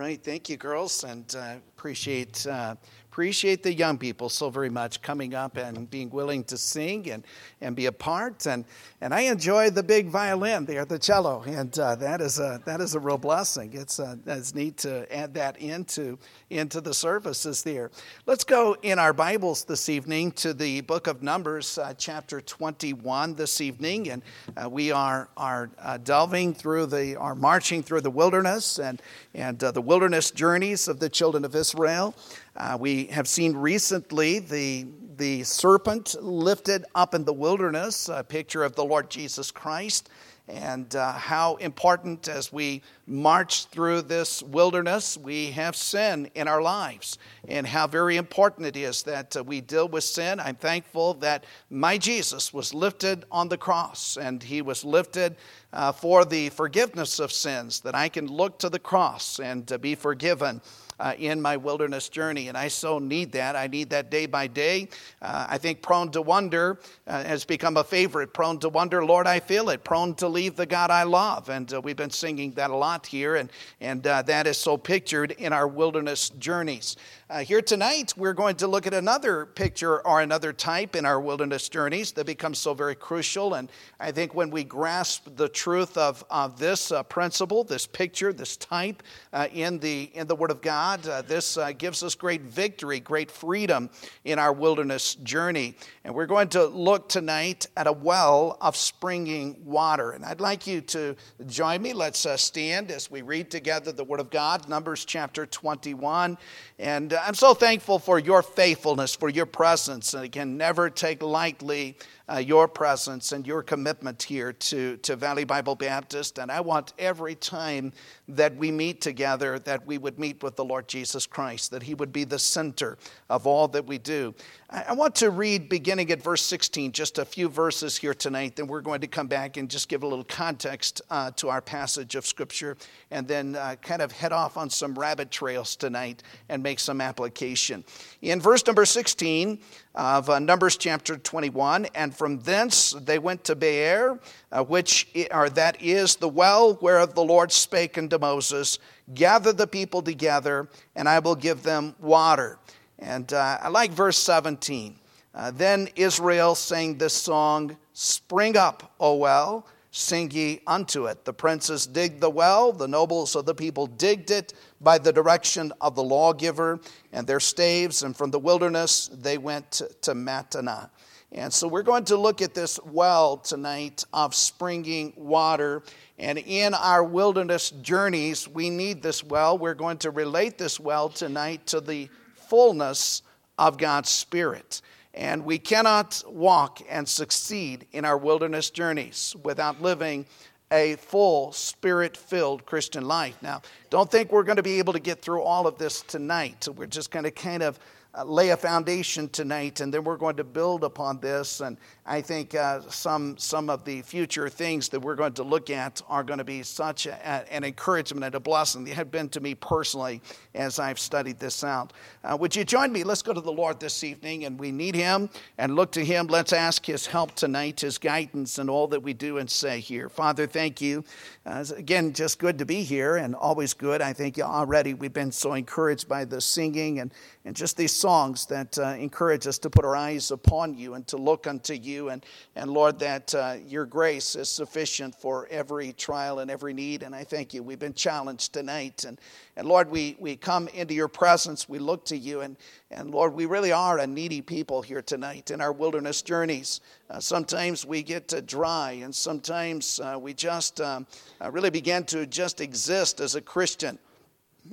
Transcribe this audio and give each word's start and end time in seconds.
right, 0.00 0.24
thank 0.24 0.48
you, 0.48 0.56
girls, 0.56 1.04
and 1.04 1.34
uh, 1.36 1.56
appreciate 1.76 2.46
uh, 2.46 2.74
appreciate 3.20 3.62
the 3.62 3.74
young 3.74 3.98
people 3.98 4.30
so 4.30 4.48
very 4.48 4.70
much 4.70 5.02
coming 5.02 5.34
up 5.34 5.58
and 5.58 5.90
being 5.90 6.08
willing 6.08 6.42
to 6.42 6.56
sing 6.56 7.10
and, 7.10 7.22
and 7.60 7.76
be 7.76 7.84
a 7.84 7.92
part. 7.92 8.46
And, 8.46 8.64
and 9.02 9.12
I 9.12 9.20
enjoy 9.20 9.68
the 9.68 9.82
big 9.82 10.06
violin 10.06 10.64
there, 10.64 10.86
the 10.86 10.98
cello, 10.98 11.42
and 11.46 11.78
uh, 11.78 11.96
that, 11.96 12.22
is 12.22 12.38
a, 12.38 12.62
that 12.64 12.80
is 12.80 12.94
a 12.94 12.98
real 12.98 13.18
blessing. 13.18 13.74
It's, 13.74 14.00
uh, 14.00 14.16
it's 14.24 14.54
neat 14.54 14.78
to 14.78 15.06
add 15.14 15.34
that 15.34 15.58
into, 15.58 16.18
into 16.48 16.80
the 16.80 16.94
services 16.94 17.62
there. 17.62 17.90
Let's 18.24 18.42
go 18.42 18.74
in 18.80 18.98
our 18.98 19.12
Bibles 19.12 19.64
this 19.64 19.90
evening 19.90 20.32
to 20.32 20.54
the 20.54 20.80
book 20.80 21.06
of 21.06 21.22
Numbers, 21.22 21.76
uh, 21.76 21.92
chapter 21.98 22.40
21 22.40 23.34
this 23.34 23.60
evening. 23.60 24.08
And 24.08 24.22
uh, 24.56 24.70
we 24.70 24.92
are, 24.92 25.28
are 25.36 25.68
uh, 25.78 25.98
delving 25.98 26.54
through 26.54 26.86
the, 26.86 27.16
are 27.16 27.34
marching 27.34 27.82
through 27.82 28.00
the 28.00 28.10
wilderness 28.10 28.78
and, 28.78 29.02
and 29.34 29.62
uh, 29.62 29.72
the 29.72 29.82
wilderness 29.82 30.30
journeys 30.30 30.88
of 30.88 31.00
the 31.00 31.10
children 31.10 31.44
of 31.44 31.54
Israel. 31.54 32.14
Uh, 32.56 32.76
we 32.80 33.04
have 33.06 33.28
seen 33.28 33.56
recently 33.56 34.40
the, 34.40 34.86
the 35.16 35.42
serpent 35.44 36.16
lifted 36.20 36.84
up 36.94 37.14
in 37.14 37.24
the 37.24 37.32
wilderness, 37.32 38.08
a 38.08 38.24
picture 38.24 38.64
of 38.64 38.74
the 38.74 38.84
Lord 38.84 39.08
Jesus 39.08 39.52
Christ, 39.52 40.10
and 40.48 40.96
uh, 40.96 41.12
how 41.12 41.54
important 41.56 42.26
as 42.26 42.52
we 42.52 42.82
march 43.06 43.66
through 43.66 44.02
this 44.02 44.42
wilderness, 44.42 45.16
we 45.16 45.52
have 45.52 45.76
sin 45.76 46.28
in 46.34 46.48
our 46.48 46.60
lives, 46.60 47.18
and 47.46 47.68
how 47.68 47.86
very 47.86 48.16
important 48.16 48.66
it 48.66 48.76
is 48.76 49.04
that 49.04 49.36
uh, 49.36 49.44
we 49.44 49.60
deal 49.60 49.86
with 49.86 50.02
sin. 50.02 50.40
I'm 50.40 50.56
thankful 50.56 51.14
that 51.14 51.44
my 51.70 51.98
Jesus 51.98 52.52
was 52.52 52.74
lifted 52.74 53.26
on 53.30 53.48
the 53.48 53.58
cross, 53.58 54.16
and 54.16 54.42
he 54.42 54.60
was 54.60 54.84
lifted 54.84 55.36
uh, 55.72 55.92
for 55.92 56.24
the 56.24 56.48
forgiveness 56.48 57.20
of 57.20 57.30
sins, 57.30 57.78
that 57.82 57.94
I 57.94 58.08
can 58.08 58.26
look 58.26 58.58
to 58.58 58.68
the 58.68 58.80
cross 58.80 59.38
and 59.38 59.70
uh, 59.70 59.78
be 59.78 59.94
forgiven 59.94 60.60
uh, 61.00 61.14
in 61.18 61.40
my 61.40 61.56
wilderness 61.56 62.08
journey. 62.08 62.48
And 62.48 62.56
I 62.56 62.68
so 62.68 62.98
need 62.98 63.32
that. 63.32 63.56
I 63.56 63.66
need 63.66 63.90
that 63.90 64.10
day 64.10 64.26
by 64.26 64.46
day. 64.46 64.88
Uh, 65.22 65.46
I 65.48 65.58
think 65.58 65.80
prone 65.80 66.10
to 66.10 66.20
wonder 66.20 66.78
uh, 67.06 67.24
has 67.24 67.44
become 67.44 67.78
a 67.78 67.84
favorite. 67.84 68.34
Prone 68.34 68.58
to 68.58 68.68
wonder, 68.68 69.04
Lord, 69.04 69.26
I 69.26 69.40
feel 69.40 69.70
it. 69.70 69.82
Prone 69.82 70.14
to 70.16 70.28
leave 70.28 70.56
the 70.56 70.66
God 70.66 70.90
I 70.90 71.04
love. 71.04 71.48
And 71.48 71.72
uh, 71.72 71.80
we've 71.80 71.96
been 71.96 72.10
singing 72.10 72.52
that 72.52 72.70
a 72.70 72.76
lot 72.76 73.06
here. 73.06 73.36
And, 73.36 73.50
and 73.80 74.06
uh, 74.06 74.22
that 74.22 74.46
is 74.46 74.58
so 74.58 74.76
pictured 74.76 75.32
in 75.32 75.52
our 75.52 75.66
wilderness 75.66 76.28
journeys. 76.30 76.96
Here 77.44 77.62
tonight, 77.62 78.12
we're 78.16 78.32
going 78.32 78.56
to 78.56 78.66
look 78.66 78.88
at 78.88 78.92
another 78.92 79.46
picture 79.46 80.04
or 80.04 80.20
another 80.20 80.52
type 80.52 80.96
in 80.96 81.06
our 81.06 81.20
wilderness 81.20 81.68
journeys 81.68 82.10
that 82.12 82.26
becomes 82.26 82.58
so 82.58 82.74
very 82.74 82.96
crucial. 82.96 83.54
And 83.54 83.70
I 84.00 84.10
think 84.10 84.34
when 84.34 84.50
we 84.50 84.64
grasp 84.64 85.28
the 85.36 85.48
truth 85.48 85.96
of, 85.96 86.24
of 86.28 86.58
this 86.58 86.92
principle, 87.08 87.62
this 87.62 87.86
picture, 87.86 88.32
this 88.32 88.56
type 88.56 89.04
in, 89.52 89.78
the, 89.78 90.10
in 90.12 90.26
the 90.26 90.34
Word 90.34 90.50
of 90.50 90.60
God, 90.60 90.89
uh, 90.98 91.22
this 91.22 91.56
uh, 91.56 91.72
gives 91.72 92.02
us 92.02 92.14
great 92.14 92.42
victory, 92.42 93.00
great 93.00 93.30
freedom 93.30 93.90
in 94.24 94.38
our 94.38 94.52
wilderness 94.52 95.14
journey. 95.16 95.76
And 96.04 96.14
we're 96.14 96.26
going 96.26 96.48
to 96.48 96.66
look 96.66 97.08
tonight 97.08 97.66
at 97.76 97.86
a 97.86 97.92
well 97.92 98.58
of 98.60 98.76
springing 98.76 99.56
water. 99.64 100.10
And 100.10 100.24
I'd 100.24 100.40
like 100.40 100.66
you 100.66 100.80
to 100.82 101.14
join 101.46 101.82
me. 101.82 101.92
Let's 101.92 102.26
uh, 102.26 102.36
stand 102.36 102.90
as 102.90 103.10
we 103.10 103.22
read 103.22 103.50
together 103.50 103.92
the 103.92 104.04
Word 104.04 104.20
of 104.20 104.30
God, 104.30 104.68
Numbers 104.68 105.04
chapter 105.04 105.46
21. 105.46 106.36
And 106.78 107.12
I'm 107.12 107.34
so 107.34 107.54
thankful 107.54 107.98
for 107.98 108.18
your 108.18 108.42
faithfulness, 108.42 109.14
for 109.14 109.28
your 109.28 109.46
presence. 109.46 110.14
And 110.14 110.24
I 110.24 110.28
can 110.28 110.56
never 110.56 110.90
take 110.90 111.22
lightly 111.22 111.96
uh, 112.32 112.38
your 112.38 112.68
presence 112.68 113.32
and 113.32 113.46
your 113.46 113.62
commitment 113.62 114.22
here 114.22 114.52
to, 114.52 114.96
to 114.98 115.16
Valley 115.16 115.44
Bible 115.44 115.74
Baptist. 115.74 116.38
And 116.38 116.50
I 116.50 116.60
want 116.60 116.92
every 116.98 117.34
time 117.34 117.92
that 118.28 118.54
we 118.54 118.70
meet 118.70 119.00
together 119.00 119.58
that 119.60 119.84
we 119.86 119.98
would 119.98 120.18
meet 120.18 120.42
with 120.42 120.56
the 120.56 120.64
Lord 120.64 120.86
Jesus 120.86 121.26
Christ, 121.26 121.70
that 121.72 121.82
He 121.82 121.94
would 121.94 122.12
be 122.12 122.24
the 122.24 122.38
center 122.38 122.98
of 123.28 123.46
all 123.46 123.66
that 123.68 123.86
we 123.86 123.98
do. 123.98 124.34
I, 124.70 124.84
I 124.88 124.92
want 124.92 125.14
to 125.16 125.30
read 125.30 125.68
beginning 125.68 126.10
at 126.12 126.22
verse 126.22 126.42
16, 126.42 126.92
just 126.92 127.18
a 127.18 127.24
few 127.24 127.48
verses 127.48 127.96
here 127.96 128.14
tonight. 128.14 128.56
Then 128.56 128.68
we're 128.68 128.80
going 128.80 129.00
to 129.00 129.08
come 129.08 129.26
back 129.26 129.56
and 129.56 129.68
just 129.68 129.88
give 129.88 130.02
a 130.02 130.06
little 130.06 130.24
context 130.24 131.02
uh, 131.10 131.32
to 131.32 131.48
our 131.48 131.60
passage 131.60 132.14
of 132.14 132.26
Scripture 132.26 132.76
and 133.10 133.26
then 133.26 133.56
uh, 133.56 133.74
kind 133.82 134.02
of 134.02 134.12
head 134.12 134.32
off 134.32 134.56
on 134.56 134.70
some 134.70 134.94
rabbit 134.94 135.30
trails 135.30 135.74
tonight 135.74 136.22
and 136.48 136.62
make 136.62 136.78
some 136.78 137.00
application. 137.00 137.84
In 138.22 138.40
verse 138.40 138.64
number 138.66 138.84
16, 138.84 139.58
of 139.94 140.30
uh, 140.30 140.38
Numbers 140.38 140.76
chapter 140.76 141.16
21. 141.16 141.86
And 141.94 142.14
from 142.20 142.38
thence 142.40 142.90
they 143.06 143.18
went 143.18 143.42
to 143.44 143.56
Beer, 143.56 144.20
uh, 144.52 144.62
which 144.62 145.08
or 145.32 145.48
that 145.48 145.80
is 145.80 146.16
the 146.16 146.28
well 146.28 146.74
whereof 146.82 147.14
the 147.14 147.24
Lord 147.24 147.50
spake 147.50 147.96
unto 147.96 148.18
Moses, 148.18 148.78
Gather 149.14 149.54
the 149.54 149.66
people 149.66 150.02
together, 150.02 150.68
and 150.94 151.08
I 151.08 151.18
will 151.20 151.34
give 151.34 151.62
them 151.62 151.94
water. 151.98 152.58
And 152.98 153.32
uh, 153.32 153.56
I 153.62 153.68
like 153.68 153.92
verse 153.92 154.18
17. 154.18 154.96
Uh, 155.34 155.50
then 155.52 155.88
Israel 155.96 156.54
sang 156.54 156.98
this 156.98 157.14
song, 157.14 157.74
Spring 157.94 158.54
up, 158.54 158.92
O 159.00 159.14
well, 159.14 159.66
sing 159.90 160.30
ye 160.30 160.60
unto 160.66 161.06
it. 161.06 161.24
The 161.24 161.32
princes 161.32 161.86
digged 161.86 162.20
the 162.20 162.28
well, 162.28 162.70
the 162.70 162.86
nobles 162.86 163.34
of 163.34 163.46
the 163.46 163.54
people 163.54 163.86
digged 163.86 164.30
it 164.30 164.52
by 164.82 164.98
the 164.98 165.10
direction 165.10 165.72
of 165.80 165.94
the 165.94 166.04
lawgiver 166.04 166.80
and 167.14 167.26
their 167.26 167.40
staves, 167.40 168.02
and 168.02 168.14
from 168.14 168.30
the 168.30 168.38
wilderness 168.38 169.08
they 169.08 169.38
went 169.38 169.70
to, 169.70 169.88
to. 170.02 170.90
And 171.32 171.52
so 171.52 171.68
we're 171.68 171.82
going 171.82 172.04
to 172.06 172.16
look 172.16 172.42
at 172.42 172.54
this 172.54 172.80
well 172.84 173.36
tonight 173.36 174.04
of 174.12 174.34
springing 174.34 175.12
water. 175.16 175.82
And 176.18 176.38
in 176.38 176.74
our 176.74 177.04
wilderness 177.04 177.70
journeys, 177.70 178.48
we 178.48 178.68
need 178.68 179.00
this 179.02 179.22
well. 179.22 179.56
We're 179.56 179.74
going 179.74 179.98
to 179.98 180.10
relate 180.10 180.58
this 180.58 180.80
well 180.80 181.08
tonight 181.08 181.68
to 181.68 181.80
the 181.80 182.08
fullness 182.34 183.22
of 183.58 183.78
God's 183.78 184.08
Spirit. 184.08 184.82
And 185.14 185.44
we 185.44 185.58
cannot 185.58 186.22
walk 186.26 186.80
and 186.88 187.08
succeed 187.08 187.86
in 187.92 188.04
our 188.04 188.18
wilderness 188.18 188.70
journeys 188.70 189.36
without 189.44 189.80
living 189.80 190.26
a 190.72 190.96
full 190.96 191.52
spirit 191.52 192.16
filled 192.16 192.64
Christian 192.64 193.06
life. 193.06 193.36
Now, 193.42 193.62
don't 193.88 194.10
think 194.10 194.30
we're 194.30 194.44
going 194.44 194.56
to 194.56 194.62
be 194.62 194.78
able 194.78 194.92
to 194.92 195.00
get 195.00 195.20
through 195.20 195.42
all 195.42 195.66
of 195.66 195.78
this 195.78 196.02
tonight. 196.02 196.68
We're 196.76 196.86
just 196.86 197.10
going 197.10 197.24
to 197.24 197.30
kind 197.30 197.62
of 197.62 197.78
uh, 198.12 198.24
lay 198.24 198.50
a 198.50 198.56
foundation 198.56 199.28
tonight, 199.28 199.80
and 199.80 199.94
then 199.94 200.02
we're 200.02 200.16
going 200.16 200.36
to 200.36 200.44
build 200.44 200.82
upon 200.82 201.20
this. 201.20 201.60
And 201.60 201.76
I 202.04 202.20
think 202.20 202.54
uh, 202.54 202.80
some, 202.88 203.38
some 203.38 203.70
of 203.70 203.84
the 203.84 204.02
future 204.02 204.48
things 204.48 204.88
that 204.88 204.98
we're 204.98 205.14
going 205.14 205.34
to 205.34 205.44
look 205.44 205.70
at 205.70 206.02
are 206.08 206.24
going 206.24 206.38
to 206.38 206.44
be 206.44 206.64
such 206.64 207.06
a, 207.06 207.52
an 207.54 207.62
encouragement 207.62 208.24
and 208.24 208.34
a 208.34 208.40
blessing. 208.40 208.82
They 208.84 208.90
have 208.90 209.12
been 209.12 209.28
to 209.30 209.40
me 209.40 209.54
personally 209.54 210.20
as 210.56 210.80
I've 210.80 210.98
studied 210.98 211.38
this 211.38 211.62
out. 211.62 211.92
Uh, 212.24 212.36
would 212.40 212.56
you 212.56 212.64
join 212.64 212.90
me? 212.92 213.04
Let's 213.04 213.22
go 213.22 213.32
to 213.32 213.40
the 213.40 213.52
Lord 213.52 213.78
this 213.78 214.02
evening, 214.02 214.44
and 214.44 214.58
we 214.58 214.72
need 214.72 214.96
Him 214.96 215.30
and 215.56 215.76
look 215.76 215.92
to 215.92 216.04
Him. 216.04 216.26
Let's 216.26 216.52
ask 216.52 216.84
His 216.84 217.06
help 217.06 217.36
tonight, 217.36 217.80
His 217.80 217.96
guidance 217.96 218.58
in 218.58 218.68
all 218.68 218.88
that 218.88 219.02
we 219.02 219.12
do 219.12 219.38
and 219.38 219.48
say 219.48 219.78
here. 219.78 220.08
Father, 220.08 220.48
thank 220.48 220.80
you. 220.80 221.04
Uh, 221.46 221.64
again, 221.76 222.12
just 222.12 222.40
good 222.40 222.58
to 222.58 222.66
be 222.66 222.82
here 222.82 223.16
and 223.16 223.36
always 223.36 223.72
good. 223.72 224.02
I 224.02 224.12
think 224.12 224.38
already 224.40 224.94
we've 224.94 225.12
been 225.12 225.32
so 225.32 225.54
encouraged 225.54 226.08
by 226.08 226.24
the 226.24 226.40
singing 226.40 226.98
and, 226.98 227.12
and 227.46 227.56
just 227.56 227.78
these 227.78 227.92
songs 227.92 228.44
that 228.46 228.78
uh, 228.78 228.88
encourage 228.98 229.46
us 229.46 229.58
to 229.60 229.70
put 229.70 229.86
our 229.86 229.96
eyes 229.96 230.30
upon 230.30 230.76
you 230.76 230.92
and 230.92 231.06
to 231.06 231.16
look 231.16 231.46
unto 231.46 231.72
you. 231.72 232.10
And, 232.10 232.24
and 232.54 232.70
Lord, 232.70 232.98
that 232.98 233.34
uh, 233.34 233.56
your 233.66 233.86
grace 233.86 234.36
is 234.36 234.50
sufficient 234.50 235.14
for 235.14 235.48
every 235.50 235.94
trial 235.94 236.40
and 236.40 236.50
every 236.50 236.74
need. 236.74 237.02
And 237.02 237.14
I 237.14 237.24
thank 237.24 237.54
you. 237.54 237.62
We've 237.62 237.78
been 237.78 237.94
challenged 237.94 238.52
tonight. 238.52 239.04
And, 239.04 239.18
and 239.56 239.66
Lord, 239.66 239.90
we, 239.90 240.16
we 240.18 240.36
come 240.36 240.68
into 240.68 240.92
your 240.92 241.08
presence. 241.08 241.66
We 241.66 241.78
look 241.78 242.04
to 242.06 242.16
you. 242.16 242.42
And, 242.42 242.58
and 242.90 243.10
Lord, 243.10 243.32
we 243.32 243.46
really 243.46 243.72
are 243.72 243.98
a 243.98 244.06
needy 244.06 244.42
people 244.42 244.82
here 244.82 245.00
tonight 245.00 245.50
in 245.50 245.62
our 245.62 245.72
wilderness 245.72 246.20
journeys. 246.20 246.82
Uh, 247.08 247.20
sometimes 247.20 247.86
we 247.86 248.02
get 248.02 248.46
dry, 248.46 248.92
and 249.02 249.14
sometimes 249.14 249.98
uh, 249.98 250.18
we 250.20 250.34
just 250.34 250.80
um, 250.80 251.06
uh, 251.42 251.50
really 251.50 251.70
begin 251.70 252.04
to 252.04 252.26
just 252.26 252.60
exist 252.60 253.20
as 253.20 253.34
a 253.34 253.40
Christian 253.40 253.98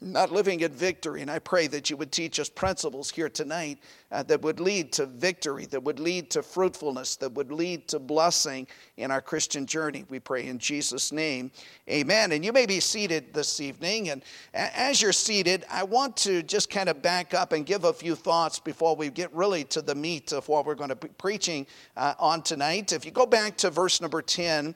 not 0.02 0.31
living 0.31 0.59
in 0.62 0.72
victory. 0.72 1.22
And 1.22 1.31
I 1.31 1.39
pray 1.39 1.68
that 1.68 1.89
you 1.89 1.98
would 1.98 2.12
teach 2.12 2.39
us 2.39 2.50
principles 2.50 3.10
here 3.10 3.30
tonight 3.30 3.80
uh, 4.12 4.24
that 4.24 4.42
would 4.42 4.60
lead 4.60 4.92
to 4.94 5.06
victory, 5.06 5.66
that 5.68 5.84
would 5.84 6.00
lead 6.00 6.30
to 6.31 6.44
fruitfulness, 6.44 7.16
that 7.18 7.31
would 7.34 7.51
lead 7.51 7.88
to 7.89 8.00
blessing 8.00 8.68
in 8.98 9.12
our 9.12 9.22
Christian 9.22 9.66
journey. 9.66 10.06
We 10.10 10.19
pray 10.19 10.48
in 10.48 10.60
Jesus' 10.60 11.12
name. 11.12 11.51
Amen. 11.89 12.31
And 12.31 12.44
you 12.44 12.54
may 12.54 12.66
be 12.66 12.80
seated 12.80 13.34
this 13.34 13.60
evening. 13.60 14.10
And 14.10 14.24
as 14.54 15.01
you're 15.01 15.13
seated, 15.13 15.66
I 15.69 15.84
want 15.84 16.16
to 16.18 16.44
just 16.44 16.69
kind 16.69 16.89
of 16.89 17.01
back 17.01 17.34
up 17.34 17.51
and 17.51 17.66
give 17.66 17.84
a 17.84 17.94
few 17.94 18.16
thoughts 18.16 18.60
before 18.60 18.95
we 18.95 19.10
get 19.10 19.34
really 19.34 19.63
to 19.66 19.81
the 19.81 19.95
meat 19.95 20.31
of 20.31 20.48
what 20.48 20.66
we're 20.66 20.75
going 20.75 20.89
to 20.89 20.95
be 20.95 21.10
preaching 21.10 21.68
uh, 21.95 22.13
on 22.19 22.42
tonight. 22.42 22.94
If 22.94 23.06
you 23.06 23.12
go 23.12 23.25
back 23.25 23.57
to 23.57 23.69
verse 23.69 24.01
number 24.01 24.22
10, 24.22 24.75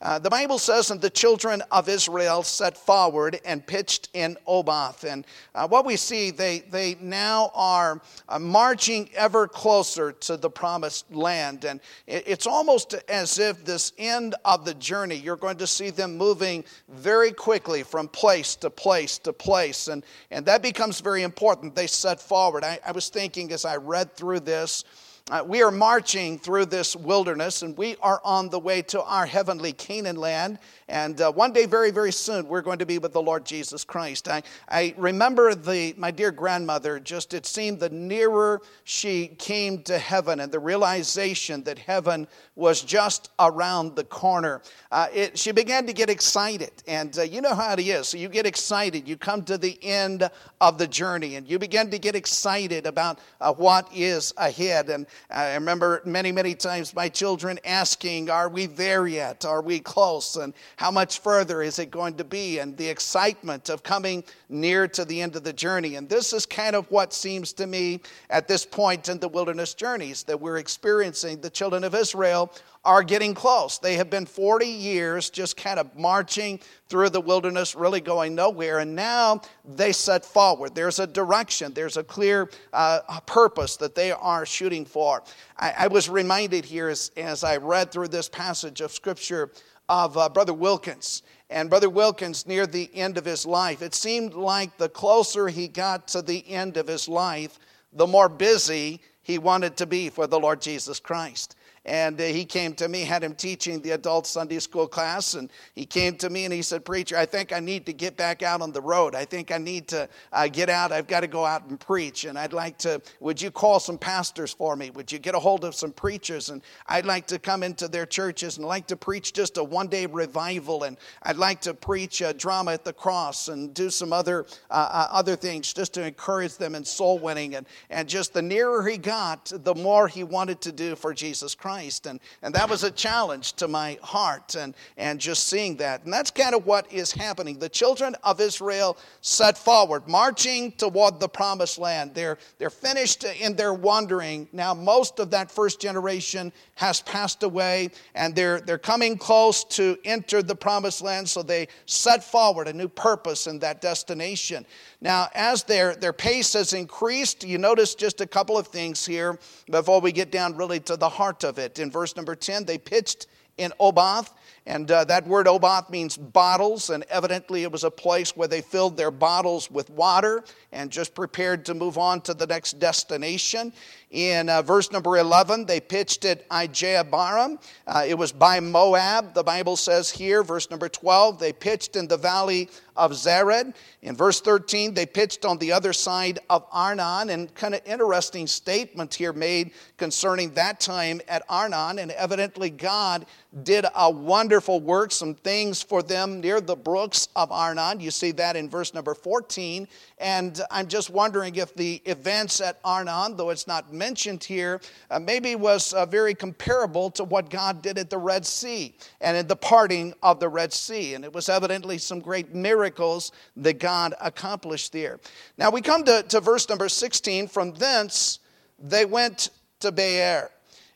uh, 0.00 0.18
the 0.18 0.30
Bible 0.30 0.58
says, 0.58 0.90
and 0.90 1.00
the 1.00 1.10
children 1.10 1.62
of 1.72 1.88
Israel 1.88 2.44
set 2.44 2.76
forward 2.76 3.40
and 3.44 3.66
pitched 3.66 4.08
in 4.14 4.36
Oboth. 4.46 5.04
And 5.04 5.26
uh, 5.54 5.66
what 5.66 5.84
we 5.84 5.96
see, 5.96 6.30
they, 6.30 6.60
they 6.60 6.96
now 7.00 7.50
are 7.54 8.00
uh, 8.28 8.38
marching 8.38 9.10
ever 9.14 9.48
closer 9.48 10.12
to 10.12 10.36
the 10.36 10.50
promised 10.50 11.12
land. 11.12 11.64
And 11.64 11.80
it, 12.06 12.24
it's 12.28 12.46
almost 12.46 12.94
as 13.08 13.40
if 13.40 13.64
this 13.64 13.92
end 13.98 14.36
of 14.44 14.64
the 14.64 14.74
journey, 14.74 15.16
you're 15.16 15.36
going 15.36 15.56
to 15.58 15.66
see 15.66 15.90
them 15.90 16.16
moving 16.16 16.64
very 16.88 17.32
quickly 17.32 17.82
from 17.82 18.06
place 18.06 18.54
to 18.56 18.70
place 18.70 19.18
to 19.18 19.32
place. 19.32 19.88
And, 19.88 20.04
and 20.30 20.46
that 20.46 20.62
becomes 20.62 21.00
very 21.00 21.24
important. 21.24 21.74
They 21.74 21.88
set 21.88 22.20
forward. 22.20 22.62
I, 22.62 22.78
I 22.86 22.92
was 22.92 23.08
thinking 23.08 23.50
as 23.50 23.64
I 23.64 23.76
read 23.76 24.14
through 24.14 24.40
this, 24.40 24.84
uh, 25.30 25.44
we 25.46 25.62
are 25.62 25.70
marching 25.70 26.38
through 26.38 26.64
this 26.64 26.96
wilderness 26.96 27.62
and 27.62 27.76
we 27.76 27.96
are 27.96 28.20
on 28.24 28.48
the 28.48 28.58
way 28.58 28.80
to 28.80 29.02
our 29.02 29.26
heavenly 29.26 29.72
Canaan 29.72 30.16
land. 30.16 30.58
And 30.88 31.20
uh, 31.20 31.30
one 31.30 31.52
day, 31.52 31.66
very, 31.66 31.90
very 31.90 32.12
soon, 32.12 32.48
we're 32.48 32.62
going 32.62 32.78
to 32.78 32.86
be 32.86 32.98
with 32.98 33.12
the 33.12 33.20
Lord 33.20 33.44
Jesus 33.44 33.84
Christ. 33.84 34.26
I, 34.28 34.42
I 34.68 34.94
remember 34.96 35.54
the, 35.54 35.94
my 35.98 36.10
dear 36.10 36.30
grandmother, 36.30 36.98
just 36.98 37.34
it 37.34 37.44
seemed 37.44 37.80
the 37.80 37.90
nearer 37.90 38.62
she 38.84 39.28
came 39.28 39.82
to 39.82 39.98
heaven 39.98 40.40
and 40.40 40.50
the 40.50 40.58
realization 40.58 41.62
that 41.64 41.78
heaven 41.78 42.26
was 42.54 42.82
just 42.82 43.30
around 43.38 43.96
the 43.96 44.04
corner, 44.04 44.62
uh, 44.90 45.06
it, 45.14 45.38
she 45.38 45.52
began 45.52 45.86
to 45.86 45.92
get 45.92 46.10
excited. 46.10 46.72
And 46.88 47.16
uh, 47.18 47.22
you 47.22 47.40
know 47.40 47.54
how 47.54 47.74
it 47.74 47.80
is. 47.80 48.08
So 48.08 48.18
you 48.18 48.28
get 48.28 48.46
excited, 48.46 49.06
you 49.06 49.16
come 49.16 49.42
to 49.44 49.58
the 49.58 49.78
end 49.82 50.28
of 50.60 50.78
the 50.78 50.86
journey, 50.86 51.36
and 51.36 51.48
you 51.48 51.58
begin 51.58 51.90
to 51.90 51.98
get 51.98 52.16
excited 52.16 52.86
about 52.86 53.20
uh, 53.40 53.52
what 53.52 53.88
is 53.94 54.32
ahead. 54.38 54.88
And 54.88 55.06
I 55.30 55.54
remember 55.54 56.02
many, 56.04 56.32
many 56.32 56.54
times 56.54 56.94
my 56.94 57.08
children 57.08 57.58
asking, 57.64 58.30
Are 58.30 58.48
we 58.48 58.66
there 58.66 59.06
yet? 59.06 59.44
Are 59.44 59.62
we 59.62 59.78
close? 59.80 60.36
And 60.36 60.54
how 60.78 60.92
much 60.92 61.18
further 61.18 61.60
is 61.60 61.80
it 61.80 61.90
going 61.90 62.14
to 62.14 62.22
be? 62.22 62.60
And 62.60 62.76
the 62.76 62.86
excitement 62.86 63.68
of 63.68 63.82
coming 63.82 64.22
near 64.48 64.86
to 64.86 65.04
the 65.04 65.20
end 65.20 65.34
of 65.34 65.42
the 65.42 65.52
journey. 65.52 65.96
And 65.96 66.08
this 66.08 66.32
is 66.32 66.46
kind 66.46 66.76
of 66.76 66.88
what 66.88 67.12
seems 67.12 67.52
to 67.54 67.66
me 67.66 68.00
at 68.30 68.46
this 68.46 68.64
point 68.64 69.08
in 69.08 69.18
the 69.18 69.26
wilderness 69.26 69.74
journeys 69.74 70.22
that 70.22 70.40
we're 70.40 70.58
experiencing. 70.58 71.40
The 71.40 71.50
children 71.50 71.82
of 71.82 71.96
Israel 71.96 72.52
are 72.84 73.02
getting 73.02 73.34
close. 73.34 73.78
They 73.78 73.96
have 73.96 74.08
been 74.08 74.24
40 74.24 74.66
years 74.66 75.30
just 75.30 75.56
kind 75.56 75.80
of 75.80 75.96
marching 75.96 76.60
through 76.88 77.10
the 77.10 77.20
wilderness, 77.20 77.74
really 77.74 78.00
going 78.00 78.36
nowhere. 78.36 78.78
And 78.78 78.94
now 78.94 79.40
they 79.64 79.90
set 79.90 80.24
forward. 80.24 80.76
There's 80.76 81.00
a 81.00 81.08
direction, 81.08 81.74
there's 81.74 81.96
a 81.96 82.04
clear 82.04 82.50
uh, 82.72 83.00
purpose 83.26 83.76
that 83.78 83.96
they 83.96 84.12
are 84.12 84.46
shooting 84.46 84.84
for. 84.84 85.24
I, 85.58 85.74
I 85.76 85.86
was 85.88 86.08
reminded 86.08 86.64
here 86.64 86.88
as, 86.88 87.10
as 87.16 87.42
I 87.42 87.56
read 87.56 87.90
through 87.90 88.08
this 88.08 88.28
passage 88.28 88.80
of 88.80 88.92
Scripture 88.92 89.50
of 89.88 90.16
uh, 90.16 90.28
Brother 90.28 90.54
Wilkins. 90.54 91.22
And 91.50 91.70
Brother 91.70 91.88
Wilkins, 91.88 92.46
near 92.46 92.66
the 92.66 92.90
end 92.94 93.16
of 93.16 93.24
his 93.24 93.46
life, 93.46 93.80
it 93.80 93.94
seemed 93.94 94.34
like 94.34 94.76
the 94.76 94.88
closer 94.88 95.48
he 95.48 95.66
got 95.66 96.08
to 96.08 96.22
the 96.22 96.46
end 96.48 96.76
of 96.76 96.86
his 96.86 97.08
life, 97.08 97.58
the 97.92 98.06
more 98.06 98.28
busy 98.28 99.00
he 99.22 99.38
wanted 99.38 99.76
to 99.78 99.86
be 99.86 100.10
for 100.10 100.26
the 100.26 100.38
Lord 100.38 100.60
Jesus 100.60 101.00
Christ. 101.00 101.56
And 101.88 102.20
uh, 102.20 102.24
he 102.24 102.44
came 102.44 102.74
to 102.74 102.86
me, 102.86 103.00
had 103.00 103.24
him 103.24 103.34
teaching 103.34 103.80
the 103.80 103.92
adult 103.92 104.26
Sunday 104.26 104.58
school 104.58 104.86
class. 104.86 105.32
And 105.32 105.48
he 105.74 105.86
came 105.86 106.16
to 106.16 106.28
me 106.28 106.44
and 106.44 106.52
he 106.52 106.60
said, 106.60 106.84
Preacher, 106.84 107.16
I 107.16 107.24
think 107.24 107.50
I 107.50 107.60
need 107.60 107.86
to 107.86 107.94
get 107.94 108.14
back 108.14 108.42
out 108.42 108.60
on 108.60 108.72
the 108.72 108.80
road. 108.82 109.14
I 109.14 109.24
think 109.24 109.50
I 109.50 109.56
need 109.56 109.88
to 109.88 110.06
uh, 110.30 110.48
get 110.48 110.68
out. 110.68 110.92
I've 110.92 111.06
got 111.06 111.20
to 111.20 111.26
go 111.26 111.46
out 111.46 111.64
and 111.64 111.80
preach. 111.80 112.26
And 112.26 112.38
I'd 112.38 112.52
like 112.52 112.76
to, 112.78 113.00
would 113.20 113.40
you 113.40 113.50
call 113.50 113.80
some 113.80 113.96
pastors 113.96 114.52
for 114.52 114.76
me? 114.76 114.90
Would 114.90 115.10
you 115.10 115.18
get 115.18 115.34
a 115.34 115.38
hold 115.38 115.64
of 115.64 115.74
some 115.74 115.90
preachers? 115.90 116.50
And 116.50 116.60
I'd 116.86 117.06
like 117.06 117.26
to 117.28 117.38
come 117.38 117.62
into 117.62 117.88
their 117.88 118.04
churches 118.04 118.58
and 118.58 118.66
like 118.66 118.86
to 118.88 118.96
preach 118.96 119.32
just 119.32 119.56
a 119.56 119.64
one 119.64 119.86
day 119.86 120.04
revival. 120.04 120.84
And 120.84 120.98
I'd 121.22 121.38
like 121.38 121.62
to 121.62 121.72
preach 121.72 122.20
a 122.20 122.34
drama 122.34 122.72
at 122.72 122.84
the 122.84 122.92
cross 122.92 123.48
and 123.48 123.72
do 123.72 123.88
some 123.88 124.12
other, 124.12 124.44
uh, 124.70 124.88
uh, 124.92 125.08
other 125.10 125.36
things 125.36 125.72
just 125.72 125.94
to 125.94 126.06
encourage 126.06 126.58
them 126.58 126.74
in 126.74 126.84
soul 126.84 127.18
winning. 127.18 127.54
And, 127.54 127.66
and 127.88 128.06
just 128.06 128.34
the 128.34 128.42
nearer 128.42 128.86
he 128.86 128.98
got, 128.98 129.50
the 129.54 129.74
more 129.74 130.06
he 130.06 130.22
wanted 130.22 130.60
to 130.60 130.72
do 130.72 130.94
for 130.94 131.14
Jesus 131.14 131.54
Christ. 131.54 131.77
Christ. 131.78 132.06
And, 132.06 132.18
and 132.42 132.52
that 132.56 132.68
was 132.68 132.82
a 132.82 132.90
challenge 132.90 133.52
to 133.52 133.68
my 133.68 133.98
heart 134.02 134.56
and, 134.56 134.74
and 134.96 135.20
just 135.20 135.46
seeing 135.46 135.76
that. 135.76 136.02
And 136.02 136.12
that's 136.12 136.32
kind 136.32 136.52
of 136.52 136.66
what 136.66 136.92
is 136.92 137.12
happening. 137.12 137.56
The 137.56 137.68
children 137.68 138.16
of 138.24 138.40
Israel 138.40 138.96
set 139.20 139.56
forward, 139.56 140.08
marching 140.08 140.72
toward 140.72 141.20
the 141.20 141.28
promised 141.28 141.78
land. 141.78 142.14
They're, 142.14 142.38
they're 142.58 142.68
finished 142.68 143.22
in 143.22 143.54
their 143.54 143.72
wandering. 143.72 144.48
Now, 144.52 144.74
most 144.74 145.20
of 145.20 145.30
that 145.30 145.52
first 145.52 145.80
generation 145.80 146.52
has 146.74 147.00
passed 147.02 147.44
away, 147.44 147.90
and 148.16 148.34
they're, 148.34 148.60
they're 148.60 148.76
coming 148.76 149.16
close 149.16 149.62
to 149.64 149.96
enter 150.04 150.42
the 150.42 150.56
promised 150.56 151.00
land, 151.00 151.28
so 151.28 151.44
they 151.44 151.68
set 151.86 152.24
forward 152.24 152.66
a 152.66 152.72
new 152.72 152.88
purpose 152.88 153.46
in 153.46 153.60
that 153.60 153.80
destination. 153.80 154.66
Now, 155.00 155.28
as 155.32 155.62
their, 155.62 155.94
their 155.94 156.12
pace 156.12 156.54
has 156.54 156.72
increased, 156.72 157.44
you 157.44 157.56
notice 157.56 157.94
just 157.94 158.20
a 158.20 158.26
couple 158.26 158.58
of 158.58 158.66
things 158.66 159.06
here 159.06 159.38
before 159.70 160.00
we 160.00 160.10
get 160.10 160.32
down 160.32 160.56
really 160.56 160.80
to 160.80 160.96
the 160.96 161.08
heart 161.08 161.44
of 161.44 161.58
it. 161.58 161.67
In 161.76 161.90
verse 161.90 162.16
number 162.16 162.34
10, 162.34 162.64
they 162.64 162.78
pitched 162.78 163.26
in 163.58 163.72
Oboth, 163.80 164.32
and 164.66 164.90
uh, 164.90 165.04
that 165.04 165.26
word 165.26 165.48
Oboth 165.48 165.90
means 165.90 166.16
bottles, 166.16 166.90
and 166.90 167.04
evidently 167.10 167.64
it 167.64 167.72
was 167.72 167.84
a 167.84 167.90
place 167.90 168.36
where 168.36 168.48
they 168.48 168.60
filled 168.60 168.96
their 168.96 169.10
bottles 169.10 169.70
with 169.70 169.90
water 169.90 170.44
and 170.72 170.90
just 170.90 171.14
prepared 171.14 171.64
to 171.66 171.74
move 171.74 171.98
on 171.98 172.20
to 172.22 172.34
the 172.34 172.46
next 172.46 172.78
destination. 172.78 173.72
In 174.10 174.48
uh, 174.48 174.62
verse 174.62 174.90
number 174.90 175.18
11, 175.18 175.66
they 175.66 175.80
pitched 175.80 176.24
at 176.24 176.48
Ijeabarim. 176.48 177.60
Uh, 177.86 178.04
it 178.06 178.16
was 178.16 178.32
by 178.32 178.58
Moab, 178.58 179.34
the 179.34 179.42
Bible 179.42 179.76
says 179.76 180.10
here. 180.10 180.42
Verse 180.42 180.70
number 180.70 180.88
12, 180.88 181.38
they 181.38 181.52
pitched 181.52 181.94
in 181.94 182.08
the 182.08 182.16
valley 182.16 182.70
of 182.98 183.12
Zared. 183.12 183.74
In 184.02 184.16
verse 184.16 184.40
13, 184.40 184.92
they 184.92 185.06
pitched 185.06 185.44
on 185.44 185.58
the 185.58 185.72
other 185.72 185.92
side 185.92 186.38
of 186.50 186.66
Arnon. 186.72 187.30
And 187.30 187.54
kind 187.54 187.74
of 187.74 187.80
interesting 187.86 188.46
statement 188.46 189.14
here 189.14 189.32
made 189.32 189.72
concerning 189.96 190.52
that 190.54 190.80
time 190.80 191.20
at 191.28 191.42
Arnon. 191.48 191.98
And 191.98 192.10
evidently, 192.12 192.70
God 192.70 193.26
did 193.62 193.86
a 193.94 194.10
wonderful 194.10 194.80
work, 194.80 195.10
some 195.10 195.34
things 195.34 195.82
for 195.82 196.02
them 196.02 196.40
near 196.40 196.60
the 196.60 196.76
brooks 196.76 197.28
of 197.34 197.50
Arnon. 197.50 198.00
You 198.00 198.10
see 198.10 198.32
that 198.32 198.56
in 198.56 198.68
verse 198.68 198.92
number 198.92 199.14
14. 199.14 199.88
And 200.18 200.60
I'm 200.70 200.88
just 200.88 201.10
wondering 201.10 201.54
if 201.56 201.74
the 201.74 202.02
events 202.04 202.60
at 202.60 202.78
Arnon, 202.84 203.36
though 203.36 203.50
it's 203.50 203.66
not 203.66 203.92
mentioned 203.98 204.44
here, 204.44 204.80
uh, 205.10 205.18
maybe 205.18 205.56
was 205.56 205.92
uh, 205.92 206.06
very 206.06 206.34
comparable 206.34 207.10
to 207.10 207.24
what 207.24 207.50
God 207.50 207.82
did 207.82 207.98
at 207.98 208.08
the 208.08 208.18
Red 208.18 208.46
Sea 208.46 208.94
and 209.20 209.36
in 209.36 209.46
the 209.46 209.56
parting 209.56 210.14
of 210.22 210.40
the 210.40 210.48
Red 210.48 210.72
Sea. 210.72 211.14
And 211.14 211.24
it 211.24 211.32
was 211.32 211.48
evidently 211.48 211.98
some 211.98 212.20
great 212.20 212.54
miracles 212.54 213.32
that 213.56 213.80
God 213.80 214.14
accomplished 214.20 214.92
there. 214.92 215.18
Now 215.58 215.70
we 215.70 215.82
come 215.82 216.04
to, 216.04 216.22
to 216.22 216.40
verse 216.40 216.68
number 216.68 216.88
16. 216.88 217.48
From 217.48 217.74
thence 217.74 218.38
they 218.78 219.04
went 219.04 219.50
to 219.80 219.92
Beer. 219.92 220.50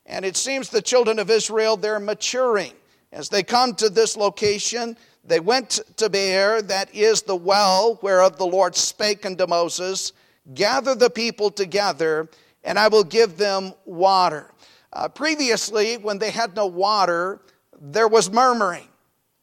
And 0.07 0.25
it 0.25 0.37
seems 0.37 0.69
the 0.69 0.83
children 0.83 1.19
of 1.19 1.31
Israel, 1.31 1.77
they're 1.77 2.01
maturing. 2.01 2.73
As 3.13 3.29
they 3.29 3.43
come 3.43 3.75
to 3.75 3.91
this 3.91 4.17
location, 4.17 4.97
they 5.25 5.41
went 5.41 5.81
to 5.97 6.09
Beer, 6.09 6.63
that 6.63 6.93
is 6.95 7.23
the 7.23 7.37
well 7.37 7.99
whereof 8.03 8.39
the 8.39 8.47
Lord 8.47 8.75
spake 8.75 9.25
unto 9.25 9.47
Moses, 9.47 10.13
gather 10.55 10.95
the 10.95 11.11
people 11.11 11.51
together, 11.51 12.29
and 12.65 12.79
I 12.79 12.89
will 12.89 13.05
give 13.05 13.37
them 13.37 13.75
water. 13.85 14.51
Uh, 14.93 15.09
previously, 15.09 15.97
when 15.97 16.19
they 16.19 16.31
had 16.31 16.55
no 16.55 16.67
water, 16.67 17.41
there 17.81 18.09
was 18.09 18.31
murmuring 18.31 18.89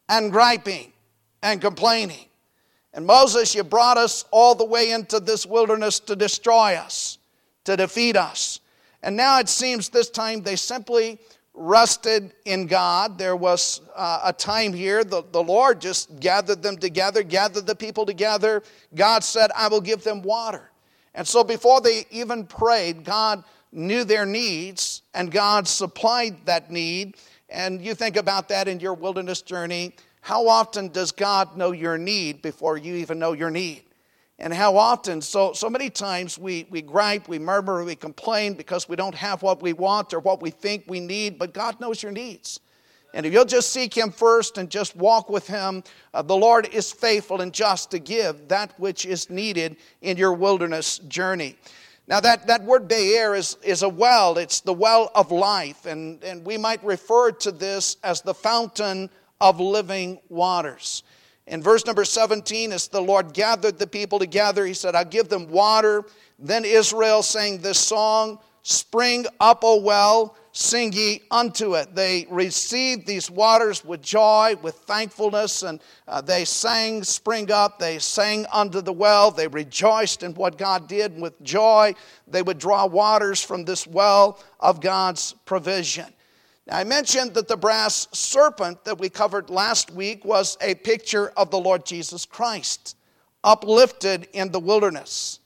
and 0.08 0.32
griping 0.32 0.94
and 1.42 1.62
complaining. 1.62 2.26
And 2.94 3.06
Moses, 3.06 3.54
you 3.54 3.64
brought 3.64 3.98
us 3.98 4.26
all 4.32 4.56
the 4.56 4.66
way 4.66 4.92
into 4.92 5.20
this 5.20 5.46
wilderness 5.46 6.00
to 6.02 6.16
destroy 6.16 6.76
us, 6.76 7.18
to 7.66 7.78
defeat 7.78 8.16
us. 8.16 8.60
And 9.04 9.16
now 9.16 9.40
it 9.40 9.50
seems 9.50 9.90
this 9.90 10.10
time 10.10 10.42
they 10.42 10.56
simply 10.56 11.20
rested 11.54 12.34
in 12.46 12.68
God. 12.68 13.18
There 13.18 13.36
was 13.36 13.82
uh, 13.96 14.22
a 14.26 14.34
time 14.34 14.74
here, 14.74 15.04
the, 15.04 15.24
the 15.32 15.44
Lord 15.44 15.82
just 15.82 16.20
gathered 16.20 16.62
them 16.64 16.78
together, 16.78 17.22
gathered 17.22 17.68
the 17.68 17.76
people 17.76 18.06
together. 18.06 18.64
God 18.96 19.24
said, 19.24 19.52
I 19.56 19.68
will 19.68 19.82
give 19.82 20.04
them 20.04 20.22
water. 20.22 20.72
And 21.20 21.28
so 21.28 21.44
before 21.44 21.82
they 21.82 22.06
even 22.12 22.46
prayed, 22.46 23.04
God 23.04 23.44
knew 23.74 24.06
their 24.06 24.26
needs 24.26 25.02
and 25.14 25.30
God 25.30 25.68
supplied 25.68 26.46
that 26.46 26.72
need. 26.72 27.18
And 27.50 27.84
you 27.84 27.94
think 27.94 28.16
about 28.16 28.48
that 28.48 28.70
in 28.70 28.80
your 28.80 28.94
wilderness 28.94 29.42
journey. 29.42 29.98
How 30.22 30.48
often 30.48 30.88
does 30.88 31.12
God 31.12 31.58
know 31.58 31.74
your 31.74 31.98
need 31.98 32.42
before 32.42 32.78
you 32.78 32.96
even 32.96 33.20
know 33.20 33.34
your 33.34 33.50
need? 33.50 33.84
And 34.40 34.54
how 34.54 34.78
often, 34.78 35.20
so, 35.20 35.52
so 35.52 35.70
many 35.70 35.90
times, 35.90 36.40
we, 36.40 36.66
we 36.70 36.82
gripe, 36.82 37.28
we 37.28 37.38
murmur, 37.38 37.84
we 37.84 37.96
complain 37.96 38.54
because 38.54 38.88
we 38.88 38.96
don't 38.96 39.16
have 39.16 39.42
what 39.42 39.62
we 39.62 39.74
want 39.74 40.14
or 40.14 40.22
what 40.22 40.42
we 40.42 40.52
think 40.52 40.86
we 40.88 41.02
need, 41.02 41.38
but 41.38 41.54
God 41.54 41.82
knows 41.82 42.02
your 42.02 42.14
needs. 42.14 42.62
And 43.14 43.26
if 43.26 43.34
you'll 43.34 43.46
just 43.46 43.72
seek 43.72 43.98
Him 43.98 44.12
first 44.12 44.58
and 44.58 44.70
just 44.70 44.96
walk 44.96 45.30
with 45.30 45.48
Him, 45.48 45.84
uh, 46.14 46.22
the 46.22 46.36
Lord 46.36 46.70
is 46.72 46.92
faithful 46.92 47.42
and 47.42 47.54
just 47.54 47.92
to 47.92 48.00
give 48.00 48.48
that 48.48 48.80
which 48.80 49.06
is 49.06 49.30
needed 49.30 49.78
in 50.02 50.18
your 50.18 50.34
wilderness 50.34 51.00
journey. 51.00 51.56
Now, 52.08 52.20
that, 52.22 52.48
that 52.48 52.64
word 52.64 52.88
Be'er 52.88 53.36
is, 53.36 53.58
is 53.64 53.84
a 53.84 53.90
well, 53.90 54.38
it's 54.38 54.62
the 54.62 54.74
well 54.74 55.12
of 55.14 55.32
life, 55.32 55.86
and, 55.86 56.24
and 56.24 56.44
we 56.44 56.58
might 56.58 56.84
refer 56.84 57.32
to 57.32 57.52
this 57.52 57.98
as 58.04 58.22
the 58.22 58.34
fountain 58.34 59.12
of 59.40 59.60
living 59.60 60.20
waters. 60.28 61.04
In 61.46 61.64
verse 61.64 61.86
number 61.86 62.06
17, 62.06 62.72
as 62.72 62.88
the 62.88 63.02
Lord 63.02 63.34
gathered 63.34 63.80
the 63.80 63.88
people 63.88 64.20
together, 64.20 64.66
he 64.66 64.74
said, 64.74 64.96
I'll 64.96 65.06
give 65.06 65.30
them 65.30 65.50
water. 65.50 66.04
Then 66.38 66.64
Israel 66.66 67.24
sang 67.24 67.60
this 67.60 67.80
song 67.80 68.40
Spring 68.64 69.26
up, 69.40 69.60
O 69.64 69.80
well, 69.82 70.36
sing 70.52 70.92
ye 70.92 71.22
unto 71.32 71.76
it. 71.76 71.96
They 71.96 72.28
received 72.30 73.08
these 73.08 73.32
waters 73.32 73.86
with 73.86 74.02
joy, 74.02 74.56
with 74.62 74.76
thankfulness, 74.76 75.64
and 75.64 75.80
uh, 76.08 76.22
they 76.22 76.46
sang, 76.46 77.04
Spring 77.04 77.52
up. 77.52 77.80
They 77.80 78.00
sang 78.00 78.46
unto 78.52 78.82
the 78.82 78.94
well. 78.94 79.32
They 79.32 79.48
rejoiced 79.48 80.24
in 80.24 80.34
what 80.34 80.58
God 80.58 80.88
did 80.88 81.20
with 81.20 81.42
joy. 81.42 81.96
They 82.28 82.42
would 82.42 82.60
draw 82.60 82.86
waters 82.86 83.42
from 83.42 83.64
this 83.64 83.88
well 83.88 84.40
of 84.60 84.82
God's 84.82 85.34
provision. 85.46 86.14
Now, 86.68 86.78
I 86.78 86.84
mentioned 86.84 87.34
that 87.36 87.48
the 87.48 87.58
brass 87.58 88.08
serpent 88.12 88.84
that 88.84 89.00
we 89.00 89.10
covered 89.10 89.50
last 89.50 89.92
week 89.92 90.26
was 90.26 90.58
a 90.62 90.76
picture 90.76 91.30
of 91.38 91.50
the 91.50 91.60
Lord 91.60 91.86
Jesus 91.86 92.26
Christ, 92.26 92.98
uplifted 93.44 94.28
in 94.34 94.52
the 94.52 94.60
wilderness. 94.60 95.40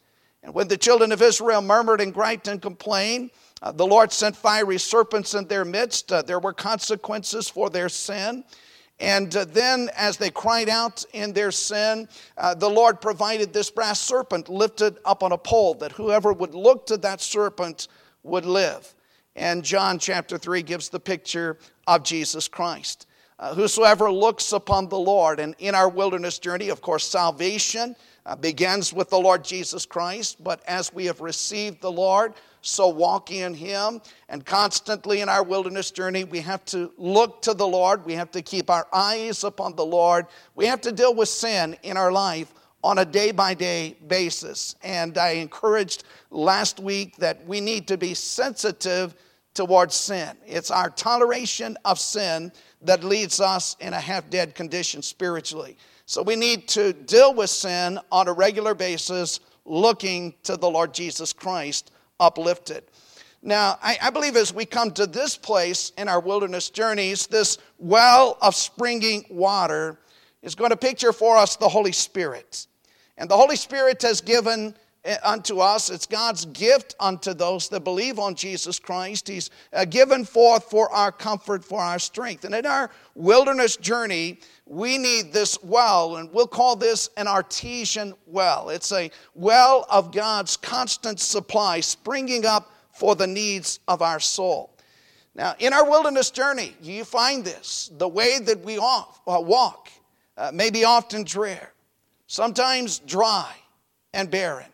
And 0.43 0.53
when 0.53 0.67
the 0.67 0.77
children 0.77 1.11
of 1.11 1.21
Israel 1.21 1.61
murmured 1.61 2.01
and 2.01 2.13
griped 2.13 2.47
and 2.47 2.61
complained, 2.61 3.31
uh, 3.61 3.71
the 3.71 3.87
Lord 3.87 4.11
sent 4.11 4.35
fiery 4.35 4.77
serpents 4.77 5.33
in 5.33 5.47
their 5.47 5.63
midst. 5.63 6.11
Uh, 6.11 6.21
there 6.21 6.39
were 6.39 6.53
consequences 6.53 7.47
for 7.47 7.69
their 7.69 7.87
sin. 7.87 8.43
And 8.99 9.35
uh, 9.35 9.45
then, 9.45 9.89
as 9.95 10.17
they 10.17 10.29
cried 10.29 10.69
out 10.69 11.03
in 11.13 11.31
their 11.31 11.51
sin, 11.51 12.09
uh, 12.37 12.53
the 12.55 12.69
Lord 12.69 12.99
provided 12.99 13.53
this 13.53 13.71
brass 13.71 13.99
serpent 13.99 14.49
lifted 14.49 14.97
up 15.05 15.23
on 15.23 15.31
a 15.31 15.37
pole 15.37 15.75
that 15.75 15.93
whoever 15.93 16.33
would 16.33 16.53
look 16.53 16.85
to 16.87 16.97
that 16.97 17.21
serpent 17.21 17.87
would 18.23 18.45
live. 18.45 18.93
And 19.35 19.63
John 19.63 19.97
chapter 19.97 20.37
3 20.37 20.61
gives 20.61 20.89
the 20.89 20.99
picture 20.99 21.57
of 21.87 22.03
Jesus 22.03 22.47
Christ. 22.47 23.07
Uh, 23.39 23.55
whosoever 23.55 24.11
looks 24.11 24.53
upon 24.53 24.89
the 24.89 24.99
Lord, 24.99 25.39
and 25.39 25.55
in 25.57 25.73
our 25.73 25.89
wilderness 25.89 26.37
journey, 26.37 26.69
of 26.69 26.81
course, 26.81 27.05
salvation 27.05 27.95
uh, 28.25 28.35
begins 28.35 28.93
with 28.93 29.09
the 29.09 29.19
Lord 29.19 29.43
Jesus 29.43 29.85
Christ, 29.85 30.43
but 30.43 30.63
as 30.67 30.93
we 30.93 31.05
have 31.05 31.21
received 31.21 31.81
the 31.81 31.91
Lord, 31.91 32.33
so 32.61 32.87
walk 32.87 33.31
in 33.31 33.53
Him. 33.53 34.01
And 34.29 34.45
constantly 34.45 35.21
in 35.21 35.29
our 35.29 35.43
wilderness 35.43 35.91
journey, 35.91 36.23
we 36.23 36.39
have 36.39 36.63
to 36.65 36.91
look 36.97 37.41
to 37.43 37.53
the 37.53 37.67
Lord. 37.67 38.05
We 38.05 38.13
have 38.13 38.31
to 38.31 38.41
keep 38.41 38.69
our 38.69 38.87
eyes 38.93 39.43
upon 39.43 39.75
the 39.75 39.85
Lord. 39.85 40.27
We 40.55 40.65
have 40.67 40.81
to 40.81 40.91
deal 40.91 41.13
with 41.13 41.29
sin 41.29 41.75
in 41.83 41.97
our 41.97 42.11
life 42.11 42.53
on 42.83 42.99
a 42.99 43.05
day 43.05 43.31
by 43.31 43.53
day 43.53 43.95
basis. 44.07 44.75
And 44.83 45.17
I 45.17 45.31
encouraged 45.31 46.05
last 46.31 46.79
week 46.79 47.17
that 47.17 47.45
we 47.45 47.61
need 47.61 47.87
to 47.89 47.97
be 47.97 48.13
sensitive 48.13 49.15
towards 49.53 49.95
sin. 49.95 50.35
It's 50.45 50.71
our 50.71 50.89
toleration 50.89 51.77
of 51.85 51.99
sin 51.99 52.51
that 52.81 53.03
leads 53.03 53.39
us 53.39 53.75
in 53.79 53.93
a 53.93 53.99
half 53.99 54.29
dead 54.29 54.55
condition 54.55 55.01
spiritually. 55.01 55.77
So 56.13 56.21
we 56.21 56.35
need 56.35 56.67
to 56.67 56.93
deal 56.93 57.33
with 57.33 57.49
sin 57.49 57.99
on 58.11 58.27
a 58.27 58.33
regular 58.33 58.75
basis, 58.75 59.39
looking 59.65 60.35
to 60.43 60.55
the 60.55 60.69
Lord 60.69 60.93
Jesus 60.93 61.33
Christ 61.33 61.89
uplifted. 62.19 62.83
Now, 63.41 63.79
I, 63.81 63.97
I, 63.99 64.09
believe 64.11 64.35
as 64.35 64.53
we 64.53 64.63
come 64.63 64.91
to 64.91 65.07
this 65.07 65.35
place 65.35 65.91
in 65.97 66.07
our 66.07 66.19
wilderness 66.19 66.69
journeys, 66.69 67.25
this 67.25 67.57
well 67.79 68.37
of 68.43 68.53
springing 68.53 69.25
water 69.27 69.97
is 70.43 70.53
going 70.53 70.69
to 70.69 70.77
picture 70.77 71.13
for 71.13 71.35
us 71.35 71.55
the 71.55 71.67
Holy 71.67 71.91
Spirit. 71.91 72.67
And 73.17 73.27
the 73.27 73.35
Holy 73.35 73.55
Spirit 73.55 74.03
has 74.03 74.21
given 74.21 74.75
unto 75.23 75.59
us, 75.59 75.89
it's 75.89 76.05
God's 76.05 76.45
gift 76.45 76.95
unto 76.99 77.33
those 77.33 77.67
that 77.69 77.83
believe 77.83 78.19
on 78.19 78.35
Jesus 78.35 78.79
Christ. 78.79 79.27
He's 79.27 79.49
uh, 79.73 79.85
given 79.85 80.23
forth 80.23 80.69
for 80.69 80.89
our 80.91 81.11
comfort, 81.11 81.63
for 81.63 81.81
our 81.81 81.99
strength. 81.99 82.45
And 82.45 82.55
in 82.55 82.65
our 82.65 82.89
wilderness 83.13 83.75
journey, 83.75 84.39
we 84.65 84.97
need 84.97 85.33
this 85.33 85.61
well, 85.61 86.15
and 86.17 86.31
we'll 86.31 86.47
call 86.47 86.75
this 86.75 87.09
an 87.17 87.27
artesian 87.27 88.13
well. 88.27 88.69
It's 88.69 88.91
a 88.93 89.11
well 89.35 89.85
of 89.89 90.13
God's 90.13 90.55
constant 90.55 91.19
supply, 91.19 91.81
springing 91.81 92.45
up 92.45 92.71
for 92.93 93.15
the 93.15 93.27
needs 93.27 93.79
of 93.87 94.01
our 94.01 94.21
soul. 94.21 94.73
Now, 95.35 95.55
in 95.59 95.73
our 95.73 95.89
wilderness 95.89 96.31
journey, 96.31 96.77
you 96.81 97.03
find 97.03 97.43
this 97.43 97.91
the 97.97 98.07
way 98.07 98.39
that 98.39 98.63
we 98.63 98.77
uh, 98.77 99.03
walk 99.25 99.89
uh, 100.37 100.51
may 100.53 100.69
be 100.69 100.85
often 100.85 101.23
drear 101.23 101.71
sometimes 102.27 102.99
dry 102.99 103.53
and 104.13 104.31
barren. 104.31 104.72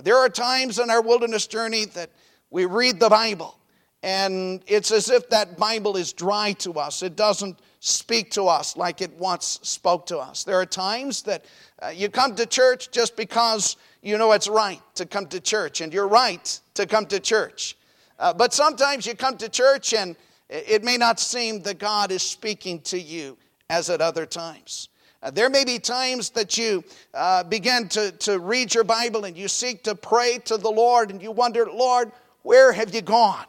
There 0.00 0.16
are 0.16 0.28
times 0.28 0.78
in 0.78 0.90
our 0.90 1.02
wilderness 1.02 1.46
journey 1.46 1.84
that 1.86 2.10
we 2.50 2.64
read 2.64 3.00
the 3.00 3.08
Bible 3.08 3.58
and 4.02 4.62
it's 4.66 4.90
as 4.90 5.08
if 5.08 5.28
that 5.30 5.56
Bible 5.56 5.96
is 5.96 6.12
dry 6.12 6.52
to 6.54 6.72
us. 6.72 7.02
It 7.02 7.14
doesn't 7.14 7.60
speak 7.78 8.32
to 8.32 8.44
us 8.44 8.76
like 8.76 9.00
it 9.00 9.12
once 9.12 9.60
spoke 9.62 10.06
to 10.06 10.18
us. 10.18 10.44
There 10.44 10.56
are 10.56 10.66
times 10.66 11.22
that 11.22 11.44
uh, 11.80 11.88
you 11.88 12.08
come 12.08 12.34
to 12.34 12.46
church 12.46 12.90
just 12.90 13.16
because 13.16 13.76
you 14.02 14.18
know 14.18 14.32
it's 14.32 14.48
right 14.48 14.80
to 14.96 15.06
come 15.06 15.26
to 15.26 15.40
church, 15.40 15.80
and 15.80 15.92
you're 15.92 16.08
right 16.08 16.60
to 16.74 16.86
come 16.86 17.06
to 17.06 17.20
church. 17.20 17.76
Uh, 18.18 18.32
but 18.32 18.52
sometimes 18.52 19.06
you 19.06 19.14
come 19.14 19.36
to 19.36 19.48
church 19.48 19.94
and 19.94 20.16
it 20.48 20.84
may 20.84 20.96
not 20.96 21.18
seem 21.18 21.62
that 21.62 21.78
God 21.78 22.12
is 22.12 22.22
speaking 22.22 22.80
to 22.82 23.00
you 23.00 23.38
as 23.70 23.88
at 23.88 24.00
other 24.00 24.26
times. 24.26 24.88
Uh, 25.22 25.30
there 25.30 25.48
may 25.48 25.64
be 25.64 25.78
times 25.78 26.30
that 26.30 26.58
you 26.58 26.82
uh, 27.14 27.44
begin 27.44 27.88
to, 27.88 28.10
to 28.12 28.40
read 28.40 28.74
your 28.74 28.82
Bible 28.82 29.24
and 29.24 29.36
you 29.36 29.46
seek 29.46 29.84
to 29.84 29.94
pray 29.94 30.38
to 30.38 30.56
the 30.56 30.70
Lord 30.70 31.10
and 31.10 31.22
you 31.22 31.30
wonder, 31.30 31.66
Lord, 31.66 32.10
where 32.42 32.72
have 32.72 32.92
you 32.94 33.02
gone? 33.02 33.44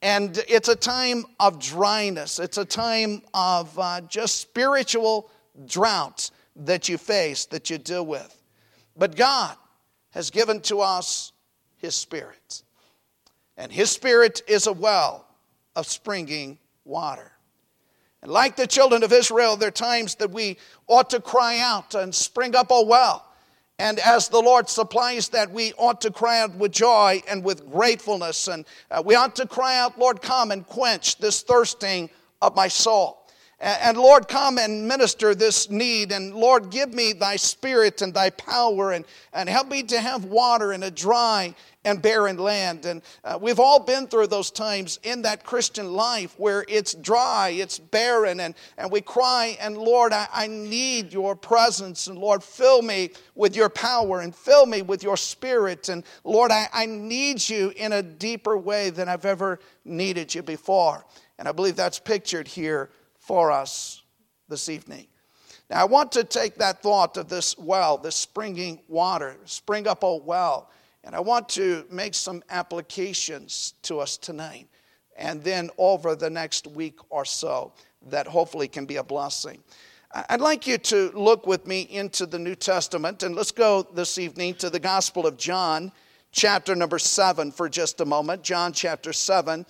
And 0.00 0.38
it's 0.46 0.68
a 0.68 0.76
time 0.76 1.24
of 1.40 1.58
dryness, 1.58 2.38
it's 2.38 2.58
a 2.58 2.64
time 2.64 3.22
of 3.34 3.76
uh, 3.78 4.00
just 4.02 4.36
spiritual 4.36 5.28
drought 5.66 6.30
that 6.54 6.88
you 6.88 6.98
face, 6.98 7.46
that 7.46 7.68
you 7.68 7.78
deal 7.78 8.06
with. 8.06 8.40
But 8.96 9.16
God 9.16 9.56
has 10.10 10.30
given 10.30 10.60
to 10.62 10.80
us 10.80 11.32
His 11.78 11.96
Spirit. 11.96 12.62
And 13.56 13.72
His 13.72 13.90
Spirit 13.90 14.42
is 14.46 14.68
a 14.68 14.72
well 14.72 15.26
of 15.74 15.86
springing 15.86 16.58
water. 16.84 17.32
And 18.22 18.32
like 18.32 18.56
the 18.56 18.66
children 18.66 19.02
of 19.02 19.12
Israel, 19.12 19.56
there 19.56 19.68
are 19.68 19.72
times 19.72 20.16
that 20.16 20.30
we 20.30 20.58
ought 20.86 21.10
to 21.10 21.20
cry 21.20 21.58
out 21.58 21.94
and 21.94 22.14
spring 22.14 22.56
up 22.56 22.70
a 22.70 22.82
well. 22.82 23.24
And 23.78 24.00
as 24.00 24.28
the 24.28 24.40
Lord 24.40 24.68
supplies 24.68 25.28
that, 25.28 25.52
we 25.52 25.72
ought 25.74 26.00
to 26.00 26.10
cry 26.10 26.40
out 26.40 26.54
with 26.56 26.72
joy 26.72 27.22
and 27.28 27.44
with 27.44 27.70
gratefulness. 27.70 28.48
And 28.48 28.66
uh, 28.90 29.02
we 29.04 29.14
ought 29.14 29.36
to 29.36 29.46
cry 29.46 29.78
out, 29.78 29.98
Lord, 29.98 30.20
come 30.20 30.50
and 30.50 30.66
quench 30.66 31.18
this 31.18 31.42
thirsting 31.42 32.10
of 32.42 32.56
my 32.56 32.66
soul. 32.66 33.17
And 33.60 33.98
Lord, 33.98 34.28
come 34.28 34.56
and 34.56 34.86
minister 34.86 35.34
this 35.34 35.68
need. 35.68 36.12
And 36.12 36.32
Lord, 36.32 36.70
give 36.70 36.94
me 36.94 37.12
thy 37.12 37.34
spirit 37.34 38.02
and 38.02 38.14
thy 38.14 38.30
power 38.30 38.92
and, 38.92 39.04
and 39.32 39.48
help 39.48 39.68
me 39.68 39.82
to 39.84 39.98
have 39.98 40.26
water 40.26 40.72
in 40.72 40.84
a 40.84 40.92
dry 40.92 41.56
and 41.84 42.00
barren 42.00 42.36
land. 42.36 42.86
And 42.86 43.02
uh, 43.24 43.36
we've 43.40 43.58
all 43.58 43.80
been 43.80 44.06
through 44.06 44.28
those 44.28 44.52
times 44.52 45.00
in 45.02 45.22
that 45.22 45.44
Christian 45.44 45.92
life 45.92 46.38
where 46.38 46.64
it's 46.68 46.94
dry, 46.94 47.48
it's 47.48 47.80
barren, 47.80 48.38
and, 48.38 48.54
and 48.76 48.92
we 48.92 49.00
cry, 49.00 49.56
and 49.60 49.76
Lord, 49.76 50.12
I, 50.12 50.28
I 50.32 50.46
need 50.46 51.12
your 51.12 51.34
presence. 51.34 52.06
And 52.06 52.16
Lord, 52.16 52.44
fill 52.44 52.82
me 52.82 53.10
with 53.34 53.56
your 53.56 53.70
power 53.70 54.20
and 54.20 54.32
fill 54.32 54.66
me 54.66 54.82
with 54.82 55.02
your 55.02 55.16
spirit. 55.16 55.88
And 55.88 56.04
Lord, 56.22 56.52
I, 56.52 56.68
I 56.72 56.86
need 56.86 57.48
you 57.48 57.72
in 57.74 57.92
a 57.92 58.02
deeper 58.04 58.56
way 58.56 58.90
than 58.90 59.08
I've 59.08 59.24
ever 59.24 59.58
needed 59.84 60.32
you 60.32 60.44
before. 60.44 61.04
And 61.40 61.48
I 61.48 61.52
believe 61.52 61.74
that's 61.74 61.98
pictured 61.98 62.46
here 62.46 62.90
for 63.28 63.52
us 63.52 64.02
this 64.48 64.70
evening. 64.70 65.06
Now, 65.68 65.82
I 65.82 65.84
want 65.84 66.10
to 66.12 66.24
take 66.24 66.54
that 66.56 66.82
thought 66.82 67.18
of 67.18 67.28
this 67.28 67.58
well, 67.58 67.98
this 67.98 68.16
springing 68.16 68.80
water, 68.88 69.36
spring 69.44 69.86
up 69.86 70.02
a 70.02 70.16
well, 70.16 70.70
and 71.04 71.14
I 71.14 71.20
want 71.20 71.46
to 71.50 71.84
make 71.90 72.14
some 72.14 72.42
applications 72.48 73.74
to 73.82 74.00
us 74.00 74.16
tonight 74.16 74.66
and 75.18 75.44
then 75.44 75.68
over 75.76 76.16
the 76.16 76.30
next 76.30 76.66
week 76.68 76.98
or 77.10 77.26
so 77.26 77.74
that 78.06 78.26
hopefully 78.26 78.66
can 78.66 78.86
be 78.86 78.96
a 78.96 79.04
blessing. 79.04 79.62
I'd 80.30 80.40
like 80.40 80.66
you 80.66 80.78
to 80.78 81.10
look 81.14 81.46
with 81.46 81.66
me 81.66 81.82
into 81.82 82.24
the 82.24 82.38
New 82.38 82.54
Testament 82.54 83.22
and 83.22 83.34
let's 83.34 83.52
go 83.52 83.86
this 83.92 84.16
evening 84.16 84.54
to 84.54 84.70
the 84.70 84.80
Gospel 84.80 85.26
of 85.26 85.36
John, 85.36 85.92
chapter 86.32 86.74
number 86.74 86.98
7, 86.98 87.52
for 87.52 87.68
just 87.68 88.00
a 88.00 88.06
moment. 88.06 88.42
John 88.42 88.72
chapter 88.72 89.12
7. 89.12 89.66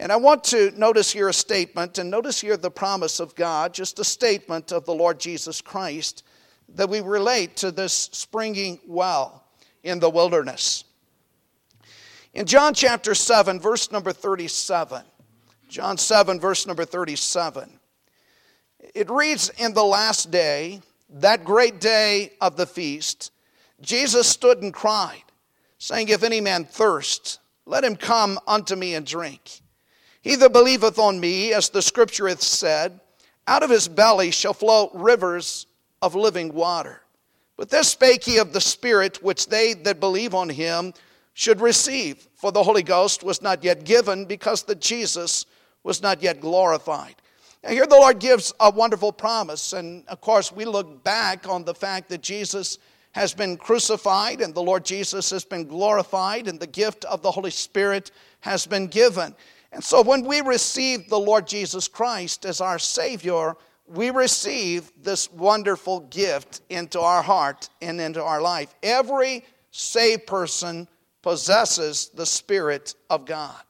And 0.00 0.12
I 0.12 0.16
want 0.16 0.44
to 0.44 0.70
notice 0.78 1.10
here 1.10 1.28
a 1.28 1.32
statement, 1.32 1.98
and 1.98 2.08
notice 2.08 2.40
here 2.40 2.56
the 2.56 2.70
promise 2.70 3.18
of 3.18 3.34
God, 3.34 3.74
just 3.74 3.98
a 3.98 4.04
statement 4.04 4.70
of 4.70 4.84
the 4.84 4.94
Lord 4.94 5.18
Jesus 5.18 5.60
Christ 5.60 6.22
that 6.76 6.88
we 6.88 7.00
relate 7.00 7.56
to 7.56 7.72
this 7.72 7.92
springing 8.12 8.78
well 8.86 9.44
in 9.82 9.98
the 9.98 10.08
wilderness. 10.08 10.84
In 12.32 12.46
John 12.46 12.74
chapter 12.74 13.14
7, 13.14 13.58
verse 13.58 13.90
number 13.90 14.12
37, 14.12 15.02
John 15.68 15.98
7, 15.98 16.38
verse 16.38 16.66
number 16.66 16.84
37, 16.84 17.68
it 18.94 19.10
reads, 19.10 19.50
In 19.58 19.74
the 19.74 19.84
last 19.84 20.30
day, 20.30 20.80
that 21.10 21.44
great 21.44 21.80
day 21.80 22.34
of 22.40 22.56
the 22.56 22.66
feast, 22.66 23.32
Jesus 23.80 24.28
stood 24.28 24.62
and 24.62 24.72
cried, 24.72 25.24
saying, 25.78 26.08
If 26.08 26.22
any 26.22 26.40
man 26.40 26.64
thirst, 26.64 27.40
let 27.66 27.82
him 27.82 27.96
come 27.96 28.38
unto 28.46 28.76
me 28.76 28.94
and 28.94 29.04
drink. 29.04 29.62
He 30.28 30.36
that 30.36 30.52
believeth 30.52 30.98
on 30.98 31.18
me, 31.18 31.54
as 31.54 31.70
the 31.70 31.80
scripture 31.80 32.28
hath 32.28 32.42
said, 32.42 33.00
out 33.46 33.62
of 33.62 33.70
his 33.70 33.88
belly 33.88 34.30
shall 34.30 34.52
flow 34.52 34.90
rivers 34.92 35.66
of 36.02 36.14
living 36.14 36.52
water. 36.52 37.00
But 37.56 37.70
this 37.70 37.88
spake 37.88 38.24
he 38.24 38.36
of 38.36 38.52
the 38.52 38.60
Spirit, 38.60 39.22
which 39.22 39.46
they 39.46 39.72
that 39.72 40.00
believe 40.00 40.34
on 40.34 40.50
him 40.50 40.92
should 41.32 41.62
receive. 41.62 42.28
For 42.34 42.52
the 42.52 42.62
Holy 42.62 42.82
Ghost 42.82 43.22
was 43.24 43.40
not 43.40 43.64
yet 43.64 43.84
given, 43.84 44.26
because 44.26 44.64
that 44.64 44.82
Jesus 44.82 45.46
was 45.82 46.02
not 46.02 46.22
yet 46.22 46.42
glorified. 46.42 47.14
Now, 47.64 47.70
here 47.70 47.86
the 47.86 47.96
Lord 47.96 48.18
gives 48.18 48.52
a 48.60 48.70
wonderful 48.70 49.12
promise. 49.12 49.72
And 49.72 50.06
of 50.08 50.20
course, 50.20 50.52
we 50.52 50.66
look 50.66 51.02
back 51.04 51.48
on 51.48 51.64
the 51.64 51.74
fact 51.74 52.10
that 52.10 52.20
Jesus 52.20 52.76
has 53.12 53.32
been 53.32 53.56
crucified 53.56 54.42
and 54.42 54.54
the 54.54 54.62
Lord 54.62 54.84
Jesus 54.84 55.30
has 55.30 55.46
been 55.46 55.66
glorified 55.66 56.48
and 56.48 56.60
the 56.60 56.66
gift 56.66 57.06
of 57.06 57.22
the 57.22 57.30
Holy 57.30 57.50
Spirit 57.50 58.10
has 58.40 58.66
been 58.66 58.88
given. 58.88 59.34
And 59.72 59.84
so 59.84 60.02
when 60.02 60.24
we 60.24 60.40
receive 60.40 61.08
the 61.08 61.18
Lord 61.18 61.46
Jesus 61.46 61.88
Christ 61.88 62.46
as 62.46 62.60
our 62.60 62.78
Savior, 62.78 63.54
we 63.86 64.10
receive 64.10 64.90
this 65.02 65.30
wonderful 65.32 66.00
gift 66.00 66.62
into 66.68 67.00
our 67.00 67.22
heart 67.22 67.68
and 67.80 68.00
into 68.00 68.22
our 68.22 68.40
life. 68.40 68.74
Every 68.82 69.44
saved 69.70 70.26
person 70.26 70.88
possesses 71.22 72.10
the 72.14 72.26
Spirit 72.26 72.94
of 73.10 73.24
God. 73.24 73.60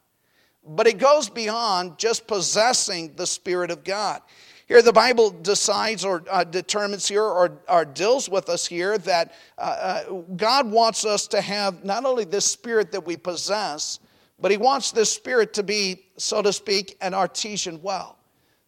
But 0.66 0.86
it 0.86 0.98
goes 0.98 1.28
beyond 1.28 1.98
just 1.98 2.26
possessing 2.26 3.14
the 3.16 3.26
Spirit 3.26 3.70
of 3.70 3.84
God. 3.84 4.20
Here, 4.66 4.82
the 4.82 4.92
Bible 4.92 5.30
decides 5.30 6.04
or 6.04 6.22
uh, 6.30 6.44
determines 6.44 7.08
here 7.08 7.22
or, 7.22 7.58
or, 7.70 7.86
deals 7.86 8.28
with 8.28 8.50
us 8.50 8.66
here 8.66 8.98
that 8.98 9.32
uh, 9.56 9.60
uh, 9.60 10.12
God 10.36 10.70
wants 10.70 11.06
us 11.06 11.26
to 11.28 11.40
have 11.40 11.84
not 11.86 12.04
only 12.04 12.26
this 12.26 12.44
Spirit 12.44 12.92
that 12.92 13.06
we 13.06 13.16
possess, 13.16 13.98
but 14.40 14.50
He 14.50 14.56
wants 14.56 14.92
this 14.92 15.12
Spirit 15.12 15.54
to 15.54 15.62
be, 15.62 16.04
so 16.16 16.42
to 16.42 16.52
speak, 16.52 16.96
an 17.00 17.14
artesian 17.14 17.82
well. 17.82 18.18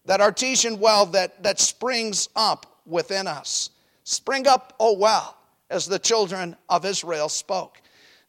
That 0.06 0.20
artesian 0.20 0.80
well 0.80 1.06
that, 1.06 1.42
that 1.42 1.60
springs 1.60 2.28
up 2.34 2.80
within 2.86 3.26
us. 3.26 3.70
Spring 4.04 4.46
up, 4.46 4.74
oh 4.80 4.96
well, 4.96 5.36
as 5.68 5.86
the 5.86 5.98
children 5.98 6.56
of 6.68 6.84
Israel 6.84 7.28
spoke. 7.28 7.80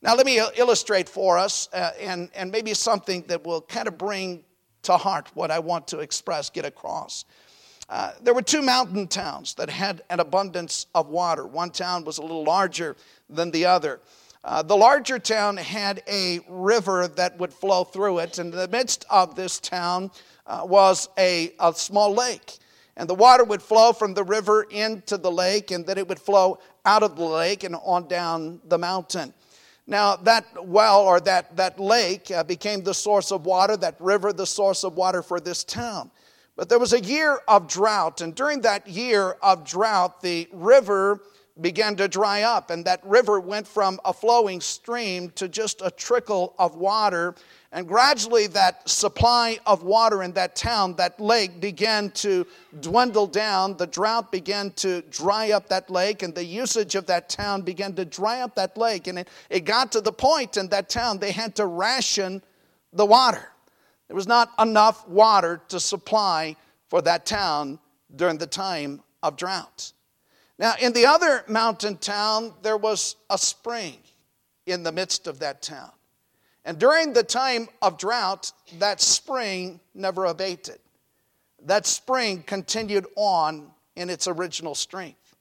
Now, 0.04 0.16
let 0.16 0.26
me 0.26 0.42
illustrate 0.58 1.08
for 1.08 1.38
us, 1.38 1.70
uh, 1.74 1.92
and, 2.00 2.30
and 2.34 2.52
maybe 2.52 2.74
something 2.74 3.24
that 3.28 3.46
will 3.46 3.62
kind 3.62 3.88
of 3.88 3.98
bring 3.98 4.44
to 4.84 4.98
heart 4.98 5.30
what 5.36 5.52
I 5.52 5.60
want 5.60 5.88
to 5.90 6.00
express, 6.00 6.50
get 6.50 6.66
across. 6.66 7.26
Uh, 7.88 8.14
there 8.22 8.34
were 8.34 8.42
two 8.42 8.62
mountain 8.62 9.08
towns 9.08 9.54
that 9.56 9.70
had 9.70 10.02
an 10.10 10.20
abundance 10.20 10.88
of 10.96 11.10
water. 11.10 11.46
One 11.46 11.70
town 11.70 12.04
was 12.04 12.18
a 12.18 12.22
little 12.22 12.44
larger 12.44 12.96
than 13.30 13.52
the 13.52 13.66
other. 13.66 14.00
Uh, 14.44 14.64
the 14.64 14.76
larger 14.76 15.20
town 15.20 15.56
had 15.56 16.02
a 16.08 16.40
river 16.50 17.08
that 17.08 17.38
would 17.38 17.54
flow 17.54 17.84
through 17.84 18.20
it, 18.20 18.40
and 18.40 18.52
in 18.54 18.60
the 18.60 18.68
midst 18.68 19.06
of 19.10 19.36
this 19.36 19.60
town 19.60 20.10
uh, 20.48 20.62
was 20.64 21.10
a, 21.18 21.54
a 21.60 21.72
small 21.74 22.14
lake. 22.14 22.58
And 22.98 23.08
the 23.08 23.16
water 23.16 23.44
would 23.44 23.62
flow 23.62 23.94
from 23.94 24.14
the 24.14 24.24
river 24.24 24.64
into 24.64 25.18
the 25.18 25.32
lake, 25.32 25.70
and 25.70 25.86
then 25.86 25.98
it 25.98 26.08
would 26.08 26.20
flow 26.20 26.60
out 26.86 27.04
of 27.04 27.16
the 27.16 27.24
lake 27.24 27.64
and 27.64 27.76
on 27.76 28.08
down 28.08 28.60
the 28.68 28.78
mountain. 28.78 29.34
Now, 29.86 30.16
that 30.18 30.46
well 30.66 31.02
or 31.02 31.20
that, 31.22 31.56
that 31.58 31.80
lake 31.80 32.32
uh, 32.32 32.44
became 32.44 32.84
the 32.84 32.94
source 32.94 33.32
of 33.32 33.46
water, 33.46 33.78
that 33.78 33.96
river, 34.00 34.34
the 34.34 34.46
source 34.46 34.84
of 34.84 34.96
water 34.96 35.22
for 35.22 35.40
this 35.40 35.64
town. 35.64 36.10
But 36.56 36.68
there 36.68 36.80
was 36.80 36.94
a 36.94 37.00
year 37.00 37.40
of 37.48 37.68
drought, 37.68 38.22
and 38.22 38.34
during 38.34 38.62
that 38.62 38.88
year 38.88 39.38
of 39.42 39.66
drought, 39.66 40.22
the 40.22 40.48
river 40.52 41.22
began 41.60 41.96
to 41.98 42.08
dry 42.08 42.44
up, 42.44 42.70
and 42.70 42.86
that 42.86 43.06
river 43.06 43.40
went 43.40 43.68
from 43.68 44.00
a 44.06 44.14
flowing 44.14 44.62
stream 44.62 45.30
to 45.32 45.48
just 45.50 45.82
a 45.82 45.92
trickle 45.92 46.54
of 46.58 46.76
water. 46.76 47.36
And 47.74 47.88
gradually, 47.88 48.48
that 48.48 48.88
supply 48.88 49.60
of 49.66 49.84
water 49.84 50.24
in 50.24 50.34
that 50.34 50.56
town, 50.56 50.96
that 50.96 51.20
lake, 51.20 51.60
began 51.60 52.12
to 52.12 52.46
dwindle 52.80 53.28
down. 53.28 53.78
The 53.78 53.88
drought 53.88 54.32
began 54.32 54.72
to 54.72 55.02
dry 55.04 55.52
up 55.52 55.68
that 55.70 55.90
lake, 55.90 56.24
and 56.24 56.34
the 56.34 56.44
usage 56.44 56.96
of 56.96 57.06
that 57.08 57.30
town 57.30 57.62
began 57.62 57.94
to 57.96 58.06
dry 58.06 58.42
up 58.42 58.56
that 58.56 58.78
lake. 58.78 59.08
And 59.08 59.20
it, 59.20 59.30
it 59.50 59.62
got 59.62 59.92
to 59.94 60.02
the 60.02 60.12
point 60.12 60.58
in 60.58 60.68
that 60.70 60.90
town 60.90 61.20
they 61.20 61.32
had 61.32 61.56
to 61.56 61.66
ration 61.66 62.42
the 62.94 63.06
water. 63.06 63.52
There 64.08 64.16
was 64.16 64.28
not 64.28 64.52
enough 64.60 65.08
water 65.08 65.62
to 65.70 65.80
supply 65.80 66.58
for 66.90 67.02
that 67.04 67.26
town 67.26 67.80
during 68.14 68.38
the 68.38 68.48
time 68.48 69.02
of 69.24 69.38
drought. 69.38 69.94
Now, 70.62 70.76
in 70.80 70.94
the 70.94 71.08
other 71.08 71.44
mountain 71.48 71.98
town, 71.98 72.54
there 72.62 72.78
was 72.78 73.16
a 73.32 73.38
spring 73.40 73.98
in 74.68 74.84
the 74.84 74.92
midst 74.92 75.26
of 75.26 75.40
that 75.40 75.64
town. 75.64 75.90
And 76.64 76.78
during 76.78 77.14
the 77.14 77.24
time 77.24 77.68
of 77.82 77.98
drought, 77.98 78.52
that 78.78 79.02
spring 79.02 79.80
never 79.96 80.26
abated. 80.26 80.78
That 81.64 81.88
spring 81.88 82.44
continued 82.44 83.08
on 83.16 83.72
in 83.96 84.12
its 84.12 84.28
original 84.28 84.76
strength. 84.76 85.36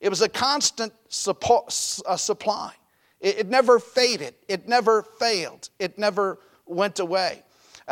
It 0.00 0.08
was 0.08 0.22
a 0.22 0.28
constant 0.28 0.94
supply. 1.10 2.72
It 3.20 3.48
never 3.48 3.78
faded, 3.78 4.34
it 4.48 4.66
never 4.66 5.02
failed, 5.02 5.68
it 5.78 5.98
never 5.98 6.38
went 6.64 6.98
away. 6.98 7.42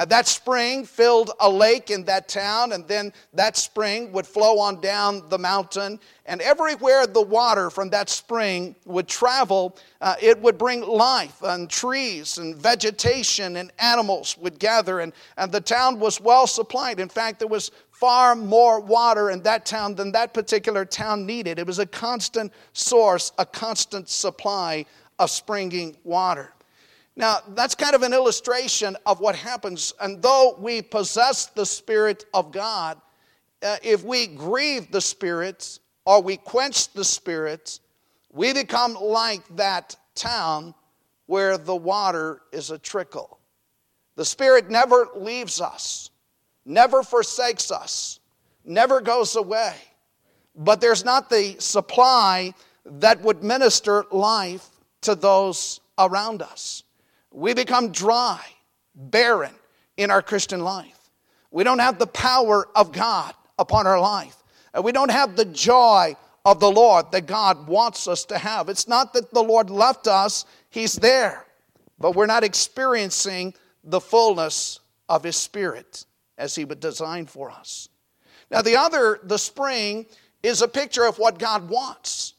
Uh, 0.01 0.05
that 0.07 0.27
spring 0.27 0.83
filled 0.83 1.31
a 1.41 1.51
lake 1.51 1.91
in 1.91 2.03
that 2.05 2.27
town, 2.27 2.73
and 2.73 2.89
then 2.89 3.13
that 3.35 3.55
spring 3.55 4.11
would 4.13 4.27
flow 4.27 4.59
on 4.59 4.81
down 4.81 5.23
the 5.29 5.37
mountain. 5.37 6.01
And 6.25 6.41
everywhere 6.41 7.07
the 7.07 7.21
water 7.21 7.69
from 7.69 7.91
that 7.91 8.09
spring 8.09 8.75
would 8.87 9.09
travel, 9.09 9.77
uh, 10.01 10.15
it 10.19 10.41
would 10.41 10.57
bring 10.57 10.81
life, 10.81 11.43
and 11.43 11.69
trees 11.69 12.39
and 12.39 12.57
vegetation 12.57 13.57
and 13.57 13.71
animals 13.79 14.39
would 14.39 14.59
gather, 14.59 15.01
and, 15.01 15.13
and 15.37 15.53
the 15.53 15.61
town 15.61 16.01
was 16.01 16.19
well 16.19 16.47
supplied. 16.47 16.99
In 16.99 17.11
fact, 17.11 17.39
there 17.39 17.49
was 17.49 17.71
far 17.91 18.35
more 18.35 18.81
water 18.81 19.29
in 19.29 19.43
that 19.43 19.67
town 19.67 19.95
than 19.97 20.13
that 20.13 20.33
particular 20.33 20.87
town 20.87 21.27
needed. 21.27 21.59
It 21.59 21.67
was 21.67 21.79
a 21.79 21.85
constant 21.85 22.55
source, 22.73 23.33
a 23.37 23.45
constant 23.45 24.09
supply 24.09 24.87
of 25.19 25.29
springing 25.29 25.95
water. 26.05 26.55
Now, 27.21 27.41
that's 27.49 27.75
kind 27.75 27.95
of 27.95 28.03
an 28.03 28.15
illustration 28.15 28.97
of 29.05 29.21
what 29.21 29.37
happens. 29.37 29.93
And 30.01 30.23
though 30.23 30.57
we 30.59 30.81
possess 30.81 31.47
the 31.49 31.67
Spirit 31.67 32.25
of 32.33 32.51
God, 32.51 32.99
uh, 33.63 33.77
if 33.83 34.03
we 34.03 34.27
grieve 34.27 34.91
the 34.91 35.03
Spirit 35.03 35.81
or 36.07 36.23
we 36.23 36.39
quench 36.39 36.91
the 36.95 37.05
Spirit, 37.05 37.79
we 38.33 38.55
become 38.55 38.95
like 38.95 39.43
that 39.57 39.97
town 40.15 40.75
where 41.27 41.59
the 41.59 41.77
water 41.77 42.41
is 42.53 42.71
a 42.71 42.79
trickle. 42.79 43.39
The 44.17 44.25
Spirit 44.25 44.71
never 44.71 45.07
leaves 45.15 45.61
us, 45.61 46.09
never 46.65 47.03
forsakes 47.03 47.71
us, 47.71 48.19
never 48.65 49.03
goes 49.03 49.37
away. 49.37 49.75
But 50.57 50.81
there's 50.81 51.05
not 51.05 51.29
the 51.29 51.57
supply 51.59 52.55
that 52.87 53.21
would 53.21 53.45
minister 53.45 54.07
life 54.11 54.71
to 55.03 55.15
those 55.15 55.81
around 55.99 56.41
us. 56.41 56.85
We 57.33 57.55
become 57.55 57.93
dry, 57.93 58.41
barren 58.95 59.55
in 59.97 60.11
our 60.11 60.23
Christian 60.23 60.61
life. 60.61 61.11
We 61.51 61.65
don't 61.65 61.79
have 61.79 61.99
the 61.99 62.07
power 62.07 62.69
of 62.75 62.93
God 62.93 63.35
upon 63.59 63.87
our 63.87 64.01
life. 64.01 64.37
And 64.75 64.85
we 64.85 64.93
don't 64.93 65.11
have 65.11 65.37
the 65.37 65.45
joy 65.45 66.17
of 66.45 66.61
the 66.61 66.71
Lord 66.71 67.13
that 67.13 67.27
God 67.27 67.67
wants 67.67 68.09
us 68.09 68.25
to 68.27 68.39
have. 68.39 68.69
It's 68.69 68.89
not 68.89 69.13
that 69.15 69.33
the 69.33 69.43
Lord 69.43 69.71
left 69.71 70.07
us, 70.07 70.45
He's 70.71 70.95
there, 70.95 71.47
but 71.99 72.15
we're 72.15 72.27
not 72.27 72.45
experiencing 72.45 73.55
the 73.85 74.01
fullness 74.01 74.81
of 75.09 75.25
His 75.25 75.37
Spirit 75.37 76.07
as 76.39 76.55
He 76.55 76.65
would 76.65 76.81
design 76.81 77.27
for 77.27 77.51
us. 77.51 77.89
Now, 78.51 78.63
the 78.63 78.77
other, 78.77 79.21
the 79.23 79.39
spring, 79.39 80.07
is 80.43 80.63
a 80.63 80.69
picture 80.69 81.05
of 81.05 81.19
what 81.19 81.39
God 81.39 81.69
wants. 81.69 82.35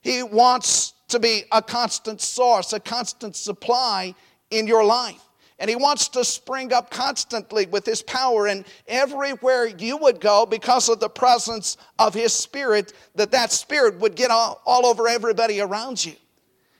He 0.00 0.22
wants 0.22 0.94
to 1.08 1.18
be 1.18 1.42
a 1.50 1.60
constant 1.60 2.20
source, 2.20 2.72
a 2.72 2.80
constant 2.80 3.36
supply 3.36 4.14
in 4.50 4.66
your 4.66 4.84
life. 4.84 5.20
And 5.58 5.68
he 5.68 5.76
wants 5.76 6.08
to 6.08 6.24
spring 6.24 6.72
up 6.72 6.90
constantly 6.90 7.66
with 7.66 7.84
his 7.84 8.02
power. 8.02 8.46
And 8.46 8.64
everywhere 8.88 9.66
you 9.66 9.98
would 9.98 10.18
go, 10.18 10.46
because 10.46 10.88
of 10.88 11.00
the 11.00 11.10
presence 11.10 11.76
of 11.98 12.14
his 12.14 12.32
spirit, 12.32 12.94
that 13.14 13.30
that 13.32 13.52
spirit 13.52 13.98
would 13.98 14.16
get 14.16 14.30
all, 14.30 14.62
all 14.64 14.86
over 14.86 15.06
everybody 15.06 15.60
around 15.60 16.02
you. 16.04 16.14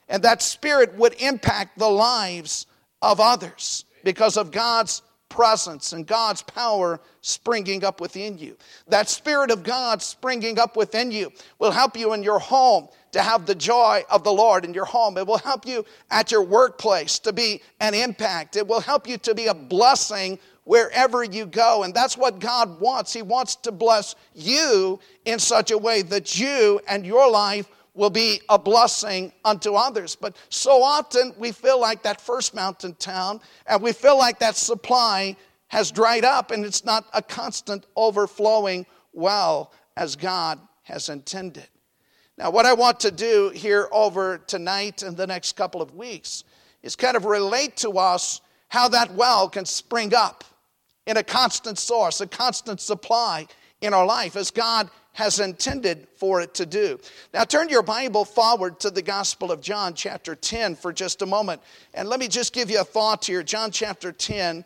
And 0.09 0.23
that 0.23 0.41
spirit 0.41 0.95
would 0.95 1.13
impact 1.21 1.77
the 1.77 1.89
lives 1.89 2.65
of 3.03 3.19
others 3.19 3.85
because 4.03 4.35
of 4.35 4.51
God's 4.51 5.03
presence 5.31 5.93
and 5.93 6.05
God's 6.05 6.41
power 6.41 6.99
springing 7.21 7.83
up 7.83 8.01
within 8.01 8.37
you. 8.37 8.57
That 8.87 9.09
Spirit 9.09 9.49
of 9.49 9.63
God 9.63 10.01
springing 10.01 10.59
up 10.59 10.75
within 10.75 11.09
you 11.09 11.31
will 11.57 11.71
help 11.71 11.97
you 11.97 12.13
in 12.13 12.21
your 12.21 12.39
home 12.39 12.89
to 13.11 13.21
have 13.21 13.45
the 13.45 13.55
joy 13.55 14.03
of 14.09 14.23
the 14.23 14.31
Lord 14.31 14.65
in 14.65 14.73
your 14.73 14.85
home. 14.85 15.17
It 15.17 15.27
will 15.27 15.37
help 15.37 15.65
you 15.65 15.85
at 16.09 16.31
your 16.31 16.43
workplace 16.43 17.19
to 17.19 17.33
be 17.33 17.61
an 17.79 17.93
impact. 17.93 18.55
It 18.55 18.67
will 18.67 18.79
help 18.79 19.07
you 19.07 19.17
to 19.19 19.35
be 19.35 19.47
a 19.47 19.53
blessing 19.53 20.39
wherever 20.63 21.23
you 21.23 21.45
go. 21.45 21.83
And 21.83 21.93
that's 21.93 22.17
what 22.17 22.39
God 22.39 22.79
wants. 22.79 23.13
He 23.13 23.21
wants 23.21 23.55
to 23.57 23.71
bless 23.71 24.15
you 24.33 24.99
in 25.25 25.39
such 25.39 25.71
a 25.71 25.77
way 25.77 26.01
that 26.03 26.39
you 26.39 26.79
and 26.87 27.05
your 27.05 27.29
life 27.29 27.67
will 27.93 28.09
be 28.09 28.41
a 28.47 28.57
blessing 28.57 29.33
unto 29.43 29.73
others. 29.73 30.15
But 30.15 30.35
so 30.49 30.81
often 30.81 31.33
we 31.37 31.51
feel 31.51 31.79
like 31.79 32.03
that 32.03 32.21
first 32.21 32.55
mountain 32.55 32.93
town 32.95 33.41
and 33.67 33.81
we 33.81 33.91
feel 33.91 34.17
like 34.17 34.39
that 34.39 34.55
supply 34.55 35.35
has 35.67 35.91
dried 35.91 36.23
up 36.23 36.51
and 36.51 36.65
it's 36.65 36.85
not 36.85 37.05
a 37.13 37.21
constant 37.21 37.85
overflowing 37.95 38.85
well 39.13 39.73
as 39.97 40.15
God 40.15 40.59
has 40.83 41.09
intended. 41.09 41.67
Now, 42.41 42.49
what 42.49 42.65
I 42.65 42.73
want 42.73 42.99
to 43.01 43.11
do 43.11 43.51
here 43.53 43.87
over 43.91 44.39
tonight 44.39 45.03
and 45.03 45.15
the 45.15 45.27
next 45.27 45.55
couple 45.55 45.79
of 45.79 45.93
weeks 45.93 46.43
is 46.81 46.95
kind 46.95 47.15
of 47.15 47.25
relate 47.25 47.77
to 47.77 47.99
us 47.99 48.41
how 48.67 48.87
that 48.89 49.13
well 49.13 49.47
can 49.47 49.63
spring 49.63 50.15
up 50.15 50.43
in 51.05 51.17
a 51.17 51.23
constant 51.23 51.77
source, 51.77 52.19
a 52.19 52.25
constant 52.25 52.81
supply 52.81 53.45
in 53.81 53.93
our 53.93 54.07
life 54.07 54.35
as 54.35 54.49
God 54.49 54.89
has 55.13 55.39
intended 55.39 56.07
for 56.15 56.41
it 56.41 56.55
to 56.55 56.65
do. 56.65 56.99
Now, 57.31 57.43
turn 57.43 57.69
your 57.69 57.83
Bible 57.83 58.25
forward 58.25 58.79
to 58.79 58.89
the 58.89 59.03
Gospel 59.03 59.51
of 59.51 59.61
John, 59.61 59.93
chapter 59.93 60.33
10, 60.33 60.77
for 60.77 60.91
just 60.91 61.21
a 61.21 61.27
moment. 61.27 61.61
And 61.93 62.09
let 62.09 62.19
me 62.19 62.27
just 62.27 62.53
give 62.53 62.71
you 62.71 62.81
a 62.81 62.83
thought 62.83 63.23
here. 63.23 63.43
John, 63.43 63.69
chapter 63.69 64.11
10, 64.11 64.65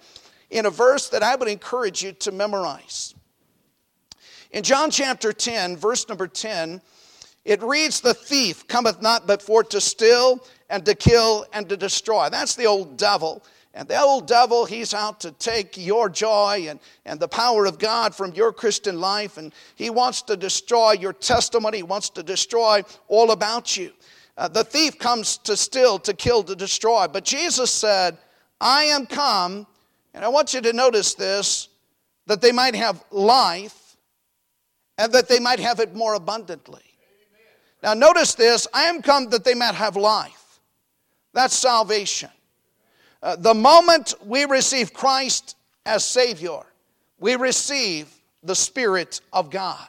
in 0.50 0.66
a 0.66 0.70
verse 0.70 1.10
that 1.10 1.24
I 1.24 1.36
would 1.36 1.50
encourage 1.50 2.02
you 2.02 2.14
to 2.14 2.32
memorize. 2.32 3.16
In 4.52 4.64
John, 4.64 4.92
chapter 4.92 5.34
10, 5.34 5.76
verse 5.76 6.08
number 6.08 6.28
10, 6.28 6.80
it 7.46 7.62
reads, 7.62 8.02
The 8.02 8.14
thief 8.14 8.68
cometh 8.68 9.02
not 9.02 9.28
but 9.28 9.42
for 9.42 9.64
to 9.64 9.80
steal 9.80 10.44
and 10.70 10.84
to 10.86 10.96
kill 10.96 11.46
and 11.54 11.70
to 11.70 11.78
destroy. 11.78 12.28
That's 12.30 12.56
the 12.56 12.66
old 12.66 12.98
devil. 12.98 13.44
And 13.76 13.88
the 13.88 14.00
old 14.02 14.26
devil, 14.26 14.66
he's 14.66 14.94
out 14.94 15.20
to 15.22 15.32
take 15.34 15.78
your 15.78 16.10
joy 16.10 16.68
and, 16.70 16.80
and 17.06 17.20
the 17.20 17.28
power 17.28 17.66
of 17.66 17.78
God 17.78 18.16
from 18.16 18.34
your 18.34 18.54
Christian 18.54 19.02
life. 19.02 19.38
And 19.38 19.54
he 19.76 19.90
wants 19.90 20.22
to 20.24 20.38
destroy 20.38 20.94
your 20.94 21.12
testimony. 21.14 21.78
He 21.78 21.84
wants 21.84 22.10
to 22.12 22.24
destroy 22.24 22.84
all 23.10 23.32
about 23.32 23.76
you. 23.76 23.92
Uh, 24.38 24.48
the 24.48 24.64
thief 24.64 24.98
comes 24.98 25.38
to 25.40 25.56
steal, 25.58 26.00
to 26.00 26.14
kill, 26.14 26.42
to 26.44 26.56
destroy. 26.56 27.08
But 27.08 27.26
Jesus 27.26 27.70
said, 27.70 28.18
I 28.60 28.86
am 28.86 29.06
come, 29.06 29.68
and 30.14 30.26
I 30.26 30.30
want 30.30 30.54
you 30.54 30.62
to 30.62 30.74
notice 30.74 31.14
this, 31.14 31.68
that 32.28 32.42
they 32.42 32.52
might 32.52 32.76
have 32.76 33.04
life 33.12 33.98
and 34.98 35.12
that 35.12 35.28
they 35.28 35.40
might 35.40 35.60
have 35.60 35.80
it 35.80 35.94
more 35.94 36.14
abundantly. 36.14 36.95
Now, 37.86 37.94
notice 37.94 38.34
this 38.34 38.68
I 38.74 38.86
am 38.86 39.04
come 39.04 39.30
that 39.30 39.44
they 39.44 39.54
might 39.54 39.76
have 39.76 39.96
life. 39.96 40.60
That's 41.34 41.54
salvation. 41.56 42.32
Uh, 43.22 43.36
the 43.36 43.54
moment 43.54 44.16
we 44.26 44.46
receive 44.46 44.92
Christ 44.92 45.56
as 45.86 46.04
Savior, 46.04 46.62
we 47.20 47.36
receive 47.36 48.12
the 48.42 48.56
Spirit 48.56 49.22
of 49.32 49.52
God. 49.52 49.88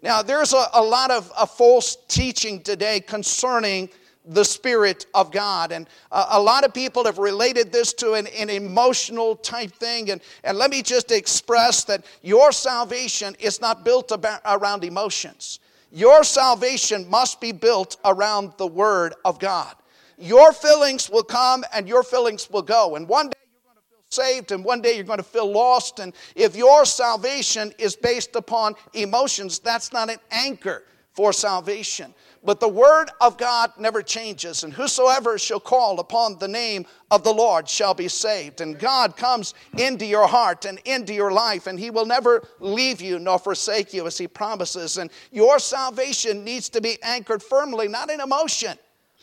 Now, 0.00 0.22
there's 0.22 0.54
a, 0.54 0.64
a 0.72 0.82
lot 0.82 1.10
of 1.10 1.30
a 1.38 1.46
false 1.46 1.98
teaching 2.08 2.62
today 2.62 3.00
concerning 3.00 3.90
the 4.24 4.44
Spirit 4.44 5.04
of 5.12 5.30
God. 5.30 5.72
And 5.72 5.86
uh, 6.10 6.28
a 6.30 6.40
lot 6.40 6.64
of 6.64 6.72
people 6.72 7.04
have 7.04 7.18
related 7.18 7.70
this 7.70 7.92
to 7.94 8.14
an, 8.14 8.28
an, 8.28 8.48
emotional 8.48 9.36
type 9.36 9.72
thing. 9.72 10.10
And, 10.10 10.22
and 10.42 10.56
let 10.56 10.70
me 10.70 10.80
just 10.80 11.12
express 11.12 11.84
that 11.84 12.06
your 12.22 12.50
salvation 12.50 13.36
is 13.40 13.60
not 13.60 13.84
built 13.84 14.10
about, 14.10 14.40
around 14.46 14.84
emotions. 14.84 15.60
Your 15.90 16.24
salvation 16.24 17.08
must 17.08 17.40
be 17.40 17.52
built 17.52 17.96
around 18.04 18.52
the 18.58 18.66
Word 18.66 19.14
of 19.24 19.38
God. 19.38 19.74
Your 20.18 20.52
feelings 20.52 21.10
will 21.10 21.22
come 21.22 21.64
and 21.72 21.88
your 21.88 22.02
feelings 22.02 22.50
will 22.50 22.62
go. 22.62 22.96
And 22.96 23.08
one 23.08 23.28
day 23.28 23.38
you're 23.52 23.72
going 23.72 23.76
to 23.76 23.88
feel 23.88 24.24
saved 24.24 24.52
and 24.52 24.64
one 24.64 24.80
day 24.80 24.94
you're 24.94 25.04
going 25.04 25.18
to 25.18 25.22
feel 25.22 25.50
lost. 25.50 25.98
And 25.98 26.14
if 26.34 26.56
your 26.56 26.84
salvation 26.84 27.72
is 27.78 27.96
based 27.96 28.34
upon 28.34 28.74
emotions, 28.94 29.58
that's 29.58 29.92
not 29.92 30.10
an 30.10 30.18
anchor 30.30 30.84
for 31.12 31.32
salvation. 31.32 32.14
But 32.46 32.60
the 32.60 32.68
word 32.68 33.10
of 33.20 33.36
God 33.36 33.72
never 33.76 34.02
changes, 34.02 34.62
and 34.62 34.72
whosoever 34.72 35.36
shall 35.36 35.58
call 35.58 35.98
upon 35.98 36.38
the 36.38 36.46
name 36.46 36.86
of 37.10 37.24
the 37.24 37.34
Lord 37.34 37.68
shall 37.68 37.92
be 37.92 38.06
saved. 38.06 38.60
And 38.60 38.78
God 38.78 39.16
comes 39.16 39.54
into 39.76 40.06
your 40.06 40.28
heart 40.28 40.64
and 40.64 40.78
into 40.84 41.12
your 41.12 41.32
life, 41.32 41.66
and 41.66 41.76
He 41.76 41.90
will 41.90 42.06
never 42.06 42.46
leave 42.60 43.00
you 43.00 43.18
nor 43.18 43.40
forsake 43.40 43.92
you 43.92 44.06
as 44.06 44.16
He 44.16 44.28
promises. 44.28 44.96
And 44.96 45.10
your 45.32 45.58
salvation 45.58 46.44
needs 46.44 46.68
to 46.68 46.80
be 46.80 46.98
anchored 47.02 47.42
firmly, 47.42 47.88
not 47.88 48.12
in 48.12 48.20
emotion, 48.20 48.78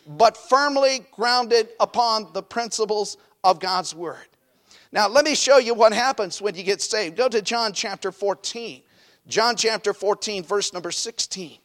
but 0.05 0.35
firmly 0.35 1.05
grounded 1.13 1.69
upon 1.79 2.27
the 2.33 2.43
principles 2.43 3.15
of 3.45 3.61
God's 3.61 3.95
Word. 3.95 4.27
Now, 4.91 5.07
let 5.07 5.23
me 5.23 5.33
show 5.33 5.59
you 5.59 5.73
what 5.73 5.93
happens 5.93 6.41
when 6.41 6.55
you 6.55 6.63
get 6.63 6.81
saved. 6.81 7.15
Go 7.15 7.29
to 7.29 7.41
John 7.41 7.71
chapter 7.71 8.11
14. 8.11 8.81
John 9.29 9.55
chapter 9.55 9.93
14, 9.93 10.43
verse 10.43 10.73
number 10.73 10.91
16. 10.91 11.59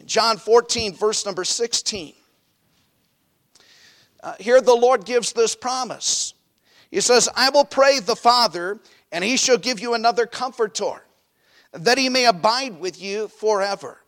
In 0.00 0.06
John 0.06 0.38
14, 0.38 0.94
verse 0.94 1.24
number 1.26 1.44
16. 1.44 2.14
Uh, 4.22 4.34
here 4.40 4.60
the 4.60 4.74
Lord 4.74 5.04
gives 5.04 5.32
this 5.32 5.54
promise. 5.54 6.34
He 6.90 7.00
says, 7.00 7.28
I 7.36 7.50
will 7.50 7.64
pray 7.64 8.00
the 8.00 8.16
Father, 8.16 8.80
and 9.12 9.22
he 9.22 9.36
shall 9.36 9.58
give 9.58 9.78
you 9.80 9.94
another 9.94 10.26
comforter, 10.26 11.02
that 11.72 11.98
he 11.98 12.08
may 12.08 12.26
abide 12.26 12.80
with 12.80 13.00
you 13.00 13.28
forever. 13.28 13.98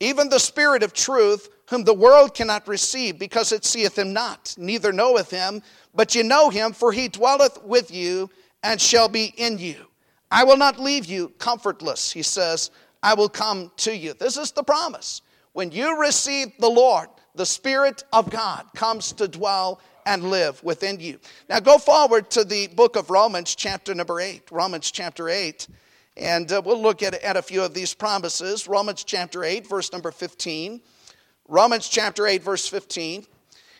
Even 0.00 0.28
the 0.28 0.38
Spirit 0.38 0.82
of 0.82 0.92
truth, 0.92 1.48
whom 1.70 1.84
the 1.84 1.94
world 1.94 2.34
cannot 2.34 2.68
receive, 2.68 3.18
because 3.18 3.52
it 3.52 3.64
seeth 3.64 3.98
him 3.98 4.12
not, 4.12 4.54
neither 4.58 4.92
knoweth 4.92 5.30
him, 5.30 5.62
but 5.94 6.14
ye 6.14 6.22
know 6.22 6.50
him, 6.50 6.72
for 6.72 6.92
he 6.92 7.08
dwelleth 7.08 7.62
with 7.62 7.90
you 7.90 8.28
and 8.62 8.80
shall 8.80 9.08
be 9.08 9.32
in 9.36 9.58
you. 9.58 9.86
I 10.30 10.44
will 10.44 10.56
not 10.56 10.78
leave 10.78 11.06
you 11.06 11.32
comfortless, 11.38 12.12
he 12.12 12.22
says, 12.22 12.70
I 13.02 13.14
will 13.14 13.28
come 13.28 13.70
to 13.78 13.96
you. 13.96 14.12
This 14.12 14.36
is 14.36 14.50
the 14.50 14.64
promise. 14.64 15.22
When 15.56 15.70
you 15.72 15.98
receive 15.98 16.52
the 16.58 16.68
Lord, 16.68 17.08
the 17.34 17.46
Spirit 17.46 18.04
of 18.12 18.28
God 18.28 18.66
comes 18.74 19.12
to 19.12 19.26
dwell 19.26 19.80
and 20.04 20.24
live 20.24 20.62
within 20.62 21.00
you. 21.00 21.18
Now 21.48 21.60
go 21.60 21.78
forward 21.78 22.28
to 22.32 22.44
the 22.44 22.66
book 22.66 22.94
of 22.94 23.08
Romans, 23.08 23.54
chapter 23.54 23.94
number 23.94 24.20
8. 24.20 24.50
Romans, 24.50 24.90
chapter 24.90 25.30
8. 25.30 25.66
And 26.18 26.52
uh, 26.52 26.60
we'll 26.62 26.82
look 26.82 27.02
at, 27.02 27.14
at 27.14 27.38
a 27.38 27.42
few 27.42 27.62
of 27.62 27.72
these 27.72 27.94
promises. 27.94 28.68
Romans, 28.68 29.02
chapter 29.02 29.44
8, 29.44 29.66
verse 29.66 29.90
number 29.92 30.10
15. 30.10 30.82
Romans 31.48 31.88
chapter 31.88 32.26
8, 32.26 32.42
verse 32.42 32.68
15. 32.68 33.24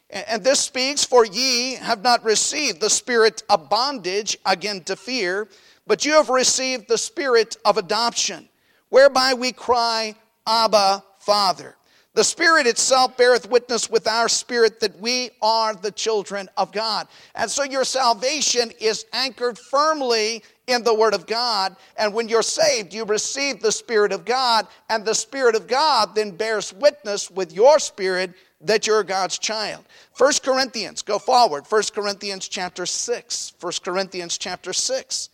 And 0.08 0.42
this 0.42 0.60
speaks, 0.60 1.04
For 1.04 1.26
ye 1.26 1.74
have 1.74 2.02
not 2.02 2.24
received 2.24 2.80
the 2.80 2.88
spirit 2.88 3.42
of 3.50 3.68
bondage 3.68 4.38
again 4.46 4.82
to 4.84 4.96
fear, 4.96 5.46
but 5.86 6.06
you 6.06 6.12
have 6.12 6.30
received 6.30 6.88
the 6.88 6.96
spirit 6.96 7.58
of 7.66 7.76
adoption, 7.76 8.48
whereby 8.88 9.34
we 9.34 9.52
cry, 9.52 10.14
Abba, 10.46 11.04
Father. 11.26 11.74
The 12.14 12.24
Spirit 12.24 12.66
itself 12.66 13.16
beareth 13.18 13.50
witness 13.50 13.90
with 13.90 14.06
our 14.06 14.28
spirit 14.28 14.80
that 14.80 14.98
we 15.00 15.30
are 15.42 15.74
the 15.74 15.90
children 15.90 16.48
of 16.56 16.72
God. 16.72 17.08
And 17.34 17.50
so 17.50 17.64
your 17.64 17.84
salvation 17.84 18.72
is 18.80 19.04
anchored 19.12 19.58
firmly 19.58 20.42
in 20.66 20.82
the 20.82 20.94
Word 20.94 21.12
of 21.12 21.26
God. 21.26 21.76
And 21.98 22.14
when 22.14 22.28
you're 22.28 22.42
saved, 22.42 22.94
you 22.94 23.04
receive 23.04 23.60
the 23.60 23.72
Spirit 23.72 24.12
of 24.12 24.24
God, 24.24 24.66
and 24.88 25.04
the 25.04 25.14
Spirit 25.14 25.56
of 25.56 25.66
God 25.66 26.14
then 26.14 26.30
bears 26.30 26.72
witness 26.72 27.30
with 27.30 27.52
your 27.52 27.78
spirit 27.80 28.32
that 28.62 28.86
you're 28.86 29.02
God's 29.02 29.38
child. 29.38 29.84
First 30.14 30.42
Corinthians, 30.42 31.02
go 31.02 31.18
forward. 31.18 31.66
First 31.66 31.92
Corinthians 31.92 32.48
chapter 32.48 32.86
6. 32.86 33.52
First 33.58 33.84
Corinthians 33.84 34.38
chapter 34.38 34.72
6 34.72 35.28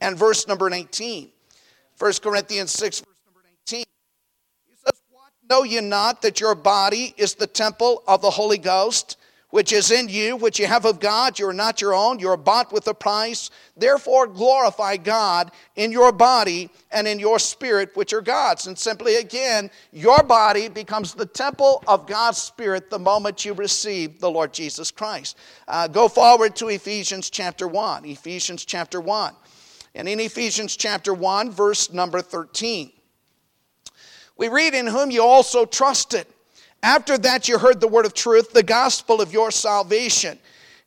and 0.00 0.16
verse 0.16 0.48
number 0.48 0.68
19. 0.68 1.30
First 1.96 2.22
Corinthians 2.22 2.72
6, 2.72 3.00
verse 3.00 3.06
number 3.26 3.48
18. 3.68 3.84
Know 5.48 5.62
ye 5.62 5.80
not 5.80 6.22
that 6.22 6.40
your 6.40 6.54
body 6.54 7.14
is 7.16 7.34
the 7.34 7.46
temple 7.46 8.02
of 8.06 8.22
the 8.22 8.30
Holy 8.30 8.58
Ghost? 8.58 9.16
which 9.54 9.72
is 9.72 9.92
in 9.92 10.08
you, 10.08 10.34
which 10.34 10.58
you 10.58 10.66
have 10.66 10.84
of 10.84 10.98
God. 10.98 11.38
You 11.38 11.46
are 11.46 11.52
not 11.52 11.80
your 11.80 11.94
own. 11.94 12.18
You 12.18 12.28
are 12.30 12.36
bought 12.36 12.72
with 12.72 12.88
a 12.88 12.92
price. 12.92 13.50
Therefore, 13.76 14.26
glorify 14.26 14.96
God 14.96 15.52
in 15.76 15.92
your 15.92 16.10
body 16.10 16.70
and 16.90 17.06
in 17.06 17.20
your 17.20 17.38
spirit, 17.38 17.94
which 17.94 18.12
are 18.12 18.20
God's. 18.20 18.66
And 18.66 18.76
simply 18.76 19.14
again, 19.14 19.70
your 19.92 20.24
body 20.24 20.66
becomes 20.68 21.14
the 21.14 21.24
temple 21.24 21.84
of 21.86 22.08
God's 22.08 22.38
Spirit 22.38 22.90
the 22.90 22.98
moment 22.98 23.44
you 23.44 23.52
receive 23.52 24.18
the 24.18 24.28
Lord 24.28 24.52
Jesus 24.52 24.90
Christ. 24.90 25.38
Uh, 25.68 25.86
go 25.86 26.08
forward 26.08 26.56
to 26.56 26.66
Ephesians 26.66 27.30
chapter 27.30 27.68
1. 27.68 28.06
Ephesians 28.06 28.64
chapter 28.64 29.00
1. 29.00 29.34
And 29.94 30.08
in 30.08 30.18
Ephesians 30.18 30.74
chapter 30.74 31.14
1, 31.14 31.52
verse 31.52 31.92
number 31.92 32.20
13, 32.20 32.90
we 34.36 34.48
read, 34.48 34.74
In 34.74 34.86
whom 34.86 35.10
you 35.10 35.22
also 35.22 35.64
trusted 35.64 36.26
after 36.84 37.16
that, 37.16 37.48
you 37.48 37.58
heard 37.58 37.80
the 37.80 37.88
word 37.88 38.04
of 38.04 38.12
truth, 38.12 38.52
the 38.52 38.62
gospel 38.62 39.22
of 39.22 39.32
your 39.32 39.50
salvation, 39.50 40.38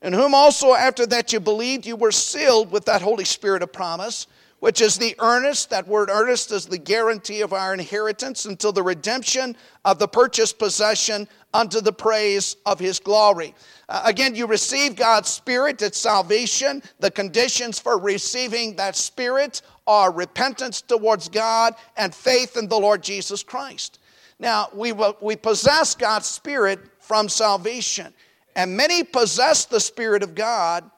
in 0.03 0.13
whom 0.13 0.35
also 0.35 0.75
after 0.75 1.07
that 1.07 1.33
you 1.33 1.39
believed, 1.39 1.87
you 1.87 1.95
were 1.95 2.11
sealed 2.11 2.71
with 2.71 2.85
that 2.85 3.01
Holy 3.01 3.25
Spirit 3.25 3.63
of 3.63 3.73
promise, 3.73 4.27
which 4.59 4.79
is 4.79 4.99
the 4.99 5.15
earnest, 5.17 5.71
that 5.71 5.87
word 5.87 6.11
earnest 6.11 6.51
is 6.51 6.67
the 6.67 6.77
guarantee 6.77 7.41
of 7.41 7.51
our 7.51 7.73
inheritance 7.73 8.45
until 8.45 8.71
the 8.71 8.83
redemption 8.83 9.55
of 9.85 9.97
the 9.97 10.07
purchased 10.07 10.59
possession 10.59 11.27
unto 11.51 11.81
the 11.81 11.93
praise 11.93 12.57
of 12.67 12.77
his 12.77 12.99
glory. 12.99 13.55
Uh, 13.89 14.03
again, 14.05 14.35
you 14.35 14.45
receive 14.45 14.95
God's 14.95 15.29
Spirit 15.29 15.81
at 15.81 15.95
salvation. 15.95 16.83
The 16.99 17.09
conditions 17.09 17.79
for 17.79 17.97
receiving 17.97 18.75
that 18.75 18.95
Spirit 18.95 19.63
are 19.87 20.11
repentance 20.11 20.81
towards 20.81 21.29
God 21.29 21.75
and 21.95 22.13
faith 22.13 22.57
in 22.57 22.67
the 22.67 22.77
Lord 22.77 23.01
Jesus 23.01 23.41
Christ. 23.41 23.99
Now, 24.39 24.69
we, 24.73 24.93
we 25.21 25.35
possess 25.35 25.95
God's 25.95 26.27
Spirit 26.27 26.79
from 26.99 27.29
salvation. 27.29 28.13
And 28.55 28.75
many 28.75 29.03
possess 29.03 29.65
the 29.65 29.79
Spirit 29.79 30.23
of 30.23 30.35
God, 30.35 30.89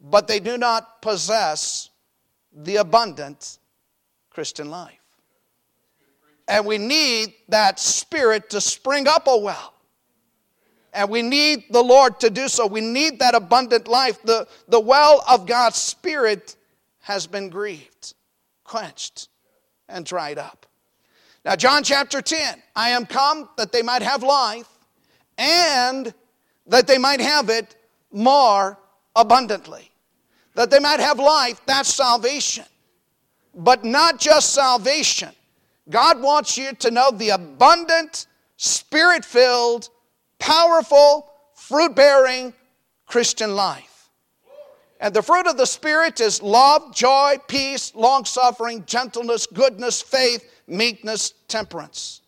but 0.00 0.28
they 0.28 0.40
do 0.40 0.56
not 0.56 1.02
possess 1.02 1.90
the 2.54 2.76
abundant 2.76 3.58
Christian 4.30 4.70
life. 4.70 4.98
And 6.48 6.64
we 6.64 6.78
need 6.78 7.34
that 7.48 7.80
spirit 7.80 8.50
to 8.50 8.60
spring 8.60 9.08
up 9.08 9.26
a 9.26 9.36
well. 9.36 9.74
And 10.92 11.10
we 11.10 11.20
need 11.20 11.64
the 11.70 11.82
Lord 11.82 12.20
to 12.20 12.30
do 12.30 12.48
so. 12.48 12.66
We 12.66 12.80
need 12.80 13.18
that 13.18 13.34
abundant 13.34 13.88
life. 13.88 14.22
The, 14.22 14.46
the 14.68 14.80
well 14.80 15.22
of 15.28 15.46
God's 15.46 15.76
Spirit 15.76 16.56
has 17.00 17.26
been 17.26 17.50
grieved, 17.50 18.14
quenched, 18.66 19.28
and 19.88 20.04
dried 20.04 20.38
up. 20.38 20.66
Now, 21.44 21.54
John 21.56 21.82
chapter 21.84 22.20
10 22.20 22.62
I 22.74 22.90
am 22.90 23.06
come 23.06 23.48
that 23.56 23.72
they 23.72 23.82
might 23.82 24.02
have 24.02 24.22
life 24.22 24.68
and 25.38 26.12
that 26.66 26.86
they 26.86 26.98
might 26.98 27.20
have 27.20 27.50
it 27.50 27.76
more 28.10 28.78
abundantly. 29.14 29.90
That 30.54 30.70
they 30.70 30.80
might 30.80 31.00
have 31.00 31.18
life, 31.18 31.60
that's 31.66 31.92
salvation. 31.94 32.64
But 33.54 33.84
not 33.84 34.18
just 34.18 34.52
salvation. 34.52 35.30
God 35.88 36.20
wants 36.20 36.58
you 36.58 36.72
to 36.74 36.90
know 36.90 37.10
the 37.10 37.30
abundant, 37.30 38.26
spirit 38.56 39.24
filled, 39.24 39.88
powerful, 40.38 41.30
fruit 41.54 41.94
bearing 41.94 42.52
Christian 43.06 43.54
life. 43.54 43.95
And 45.00 45.12
the 45.12 45.22
fruit 45.22 45.46
of 45.46 45.56
the 45.56 45.66
Spirit 45.66 46.20
is 46.20 46.42
love, 46.42 46.94
joy, 46.94 47.36
peace, 47.48 47.94
long 47.94 48.24
suffering, 48.24 48.84
gentleness, 48.86 49.46
goodness, 49.46 50.00
faith, 50.00 50.48
meekness, 50.66 51.34
temperance. 51.48 52.22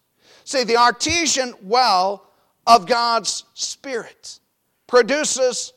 See, 0.45 0.65
the 0.65 0.77
artesian 0.77 1.55
well 1.63 2.31
of 2.67 2.87
God's 2.87 3.45
Spirit 3.55 4.41
produces 4.87 5.73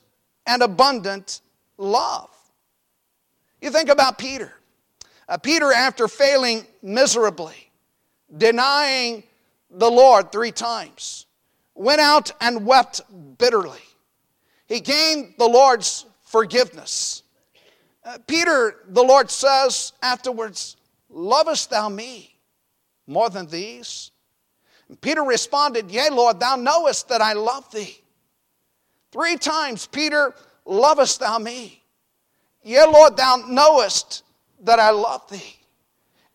an 0.46 0.62
abundant 0.62 1.42
love. 1.78 2.30
You 3.62 3.70
think 3.70 3.90
about 3.90 4.18
Peter. 4.18 4.54
Uh, 5.30 5.38
Peter, 5.38 5.72
after 5.72 6.08
failing 6.08 6.66
miserably, 6.82 7.72
denying 8.38 9.24
the 9.70 9.90
Lord 9.90 10.32
three 10.32 10.52
times, 10.52 11.26
went 11.74 12.02
out 12.02 12.32
and 12.42 12.66
wept 12.66 13.02
bitterly. 13.38 13.80
He 14.68 14.82
gained 14.82 15.36
the 15.38 15.48
Lord's 15.48 16.06
forgiveness. 16.32 17.24
Uh, 18.04 18.18
Peter, 18.26 18.78
the 18.88 19.04
Lord 19.04 19.30
says 19.30 19.94
afterwards, 20.02 20.78
Lovest 21.10 21.70
thou 21.70 21.90
me 21.90 22.34
more 23.06 23.30
than 23.30 23.48
these? 23.48 24.12
And 24.88 25.00
Peter 25.00 25.24
responded, 25.24 25.92
Yea, 25.92 26.10
Lord, 26.10 26.40
thou 26.40 26.56
knowest 26.56 27.10
that 27.10 27.22
I 27.22 27.34
love 27.34 27.70
thee. 27.72 28.02
Three 29.12 29.38
times, 29.38 29.88
Peter, 29.88 30.34
lovest 30.66 31.20
thou 31.20 31.38
me? 31.38 31.84
Yea, 32.64 32.86
Lord, 32.86 33.18
thou 33.18 33.44
knowest 33.48 34.24
that 34.62 34.80
I 34.80 34.92
love 34.92 35.30
thee. 35.30 35.58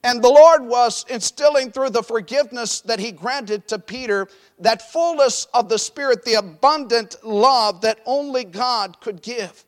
And 0.02 0.22
the 0.22 0.28
Lord 0.28 0.64
was 0.64 1.04
instilling 1.08 1.70
through 1.70 1.90
the 1.90 2.02
forgiveness 2.02 2.80
that 2.82 2.98
He 2.98 3.12
granted 3.12 3.66
to 3.68 3.78
Peter 3.78 4.28
that 4.58 4.92
fullness 4.92 5.46
of 5.52 5.68
the 5.68 5.78
Spirit, 5.78 6.24
the 6.24 6.34
abundant 6.34 7.16
love 7.24 7.80
that 7.80 8.00
only 8.06 8.44
God 8.44 9.00
could 9.00 9.20
give. 9.20 9.65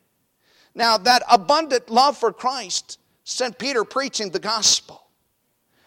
Now, 0.75 0.97
that 0.97 1.23
abundant 1.29 1.89
love 1.89 2.17
for 2.17 2.31
Christ 2.31 2.99
sent 3.23 3.57
Peter 3.57 3.83
preaching 3.83 4.29
the 4.29 4.39
gospel. 4.39 5.03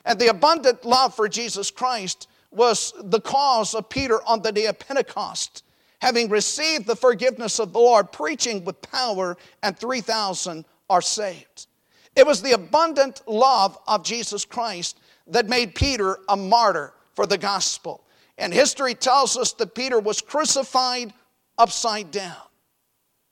And 0.05 0.19
the 0.19 0.29
abundant 0.29 0.85
love 0.85 1.15
for 1.15 1.29
Jesus 1.29 1.71
Christ 1.71 2.29
was 2.51 2.93
the 3.03 3.21
cause 3.21 3.75
of 3.75 3.89
Peter 3.89 4.21
on 4.27 4.43
the 4.43 4.53
day 4.53 4.67
of 4.67 4.79
Pentecost, 4.79 5.65
having 6.01 6.29
received 6.29 6.87
the 6.87 6.97
forgiveness 6.97 7.59
of 7.59 7.73
the 7.73 7.79
Lord, 7.79 8.13
preaching 8.13 8.65
with 8.65 8.83
power, 8.83 9.37
and 9.63 9.79
3,000 9.79 10.65
are 10.91 11.01
saved. 11.01 11.67
It 12.15 12.27
was 12.27 12.43
the 12.43 12.53
abundant 12.53 13.23
love 13.27 13.79
of 13.87 14.05
Jesus 14.05 14.45
Christ 14.45 14.99
that 15.29 15.49
made 15.49 15.75
Peter 15.75 16.19
a 16.29 16.37
martyr 16.37 16.93
for 17.15 17.27
the 17.27 17.39
gospel. 17.39 18.05
And 18.37 18.53
history 18.53 18.95
tells 18.95 19.37
us 19.37 19.53
that 19.55 19.75
Peter 19.75 20.01
was 20.01 20.21
crucified 20.21 21.15
upside 21.57 22.11
down 22.11 22.43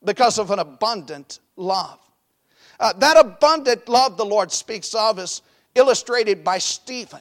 because 0.05 0.39
of 0.39 0.51
an 0.51 0.59
abundant 0.59 1.41
love. 1.57 1.99
Uh, 2.79 2.93
that 2.95 3.19
abundant 3.19 3.89
love 3.89 4.17
the 4.17 4.25
Lord 4.25 4.51
speaks 4.51 4.95
of 4.95 5.19
is 5.19 5.43
illustrated 5.75 6.43
by 6.43 6.59
Stephen 6.59 7.21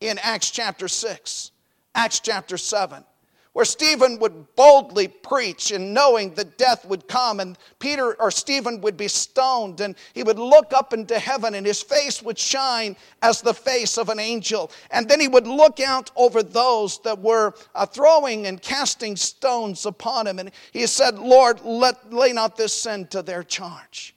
in 0.00 0.18
Acts 0.18 0.50
chapter 0.50 0.88
6, 0.88 1.50
Acts 1.94 2.20
chapter 2.20 2.56
7, 2.56 3.04
where 3.52 3.64
Stephen 3.64 4.18
would 4.20 4.54
boldly 4.54 5.08
preach 5.08 5.72
and 5.72 5.92
knowing 5.92 6.32
that 6.34 6.56
death 6.56 6.84
would 6.84 7.08
come 7.08 7.40
and 7.40 7.58
Peter 7.80 8.14
or 8.20 8.30
Stephen 8.30 8.80
would 8.80 8.96
be 8.96 9.08
stoned 9.08 9.80
and 9.80 9.96
he 10.14 10.22
would 10.22 10.38
look 10.38 10.72
up 10.72 10.92
into 10.92 11.18
heaven 11.18 11.54
and 11.54 11.66
his 11.66 11.82
face 11.82 12.22
would 12.22 12.38
shine 12.38 12.96
as 13.22 13.42
the 13.42 13.52
face 13.52 13.98
of 13.98 14.08
an 14.08 14.20
angel. 14.20 14.70
And 14.92 15.08
then 15.08 15.18
he 15.18 15.26
would 15.26 15.48
look 15.48 15.80
out 15.80 16.12
over 16.14 16.44
those 16.44 17.00
that 17.00 17.18
were 17.18 17.54
uh, 17.74 17.86
throwing 17.86 18.46
and 18.46 18.62
casting 18.62 19.16
stones 19.16 19.84
upon 19.84 20.28
him. 20.28 20.38
And 20.38 20.52
he 20.70 20.86
said, 20.86 21.18
Lord, 21.18 21.60
let, 21.64 22.12
lay 22.12 22.32
not 22.32 22.56
this 22.56 22.72
sin 22.72 23.08
to 23.08 23.20
their 23.20 23.42
charge. 23.42 24.14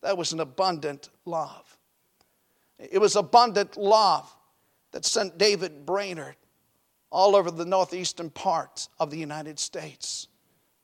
That 0.00 0.16
was 0.16 0.32
an 0.32 0.40
abundant 0.40 1.10
love. 1.26 1.78
It 2.78 2.98
was 2.98 3.16
abundant 3.16 3.76
love 3.76 4.34
that 4.92 5.04
sent 5.04 5.36
David 5.36 5.84
Brainerd 5.84 6.36
all 7.12 7.36
over 7.36 7.50
the 7.50 7.64
northeastern 7.64 8.30
part 8.30 8.88
of 8.98 9.10
the 9.10 9.18
United 9.18 9.58
States, 9.58 10.28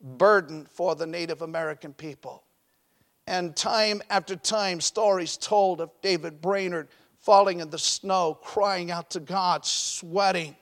burden 0.00 0.66
for 0.66 0.94
the 0.94 1.06
Native 1.06 1.40
American 1.40 1.94
people. 1.94 2.44
And 3.26 3.56
time 3.56 4.02
after 4.10 4.36
time, 4.36 4.80
stories 4.80 5.38
told 5.38 5.80
of 5.80 5.90
David 6.02 6.40
Brainerd 6.40 6.88
falling 7.18 7.60
in 7.60 7.70
the 7.70 7.78
snow, 7.78 8.38
crying 8.42 8.90
out 8.90 9.10
to 9.10 9.20
God, 9.20 9.64
sweating, 9.64 10.54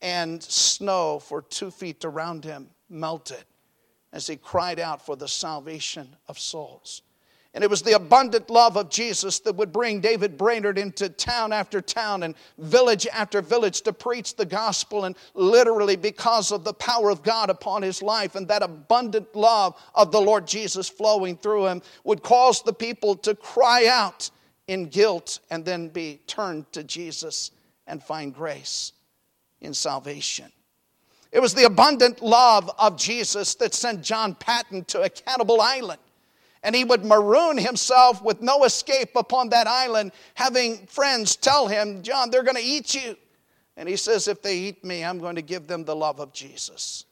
and 0.00 0.42
snow 0.42 1.18
for 1.18 1.42
two 1.42 1.70
feet 1.70 2.04
around 2.04 2.44
him 2.44 2.70
melted 2.88 3.44
as 4.12 4.26
he 4.26 4.36
cried 4.36 4.80
out 4.80 5.04
for 5.04 5.14
the 5.14 5.28
salvation 5.28 6.16
of 6.26 6.38
souls. 6.38 7.02
And 7.56 7.64
it 7.64 7.70
was 7.70 7.80
the 7.80 7.94
abundant 7.94 8.50
love 8.50 8.76
of 8.76 8.90
Jesus 8.90 9.38
that 9.38 9.56
would 9.56 9.72
bring 9.72 10.00
David 10.00 10.36
Brainerd 10.36 10.76
into 10.76 11.08
town 11.08 11.54
after 11.54 11.80
town 11.80 12.22
and 12.22 12.34
village 12.58 13.06
after 13.10 13.40
village 13.40 13.80
to 13.82 13.94
preach 13.94 14.36
the 14.36 14.44
gospel. 14.44 15.06
And 15.06 15.16
literally, 15.32 15.96
because 15.96 16.52
of 16.52 16.64
the 16.64 16.74
power 16.74 17.08
of 17.08 17.22
God 17.22 17.48
upon 17.48 17.80
his 17.80 18.02
life 18.02 18.34
and 18.34 18.46
that 18.48 18.62
abundant 18.62 19.34
love 19.34 19.74
of 19.94 20.12
the 20.12 20.20
Lord 20.20 20.46
Jesus 20.46 20.86
flowing 20.86 21.38
through 21.38 21.68
him, 21.68 21.80
would 22.04 22.22
cause 22.22 22.60
the 22.60 22.74
people 22.74 23.16
to 23.16 23.34
cry 23.34 23.86
out 23.86 24.30
in 24.66 24.84
guilt 24.84 25.40
and 25.50 25.64
then 25.64 25.88
be 25.88 26.20
turned 26.26 26.70
to 26.72 26.84
Jesus 26.84 27.52
and 27.86 28.02
find 28.02 28.34
grace 28.34 28.92
in 29.62 29.72
salvation. 29.72 30.52
It 31.32 31.40
was 31.40 31.54
the 31.54 31.64
abundant 31.64 32.20
love 32.20 32.70
of 32.78 32.98
Jesus 32.98 33.54
that 33.54 33.72
sent 33.72 34.02
John 34.02 34.34
Paton 34.34 34.84
to 34.84 35.00
a 35.00 35.08
cannibal 35.08 35.62
island 35.62 36.00
and 36.62 36.74
he 36.74 36.84
would 36.84 37.04
maroon 37.04 37.58
himself 37.58 38.22
with 38.22 38.42
no 38.42 38.64
escape 38.64 39.16
upon 39.16 39.50
that 39.50 39.66
island, 39.66 40.12
having 40.34 40.86
friends 40.86 41.36
tell 41.36 41.68
him, 41.68 42.02
John, 42.02 42.30
they're 42.30 42.42
going 42.42 42.56
to 42.56 42.62
eat 42.62 42.94
you. 42.94 43.16
And 43.76 43.88
he 43.88 43.96
says, 43.96 44.26
If 44.28 44.42
they 44.42 44.56
eat 44.56 44.84
me, 44.84 45.04
I'm 45.04 45.18
going 45.18 45.36
to 45.36 45.42
give 45.42 45.66
them 45.66 45.84
the 45.84 45.96
love 45.96 46.20
of 46.20 46.32
Jesus. 46.32 47.04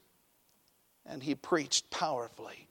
And 1.05 1.21
he 1.21 1.35
preached 1.35 1.89
powerfully 1.91 2.67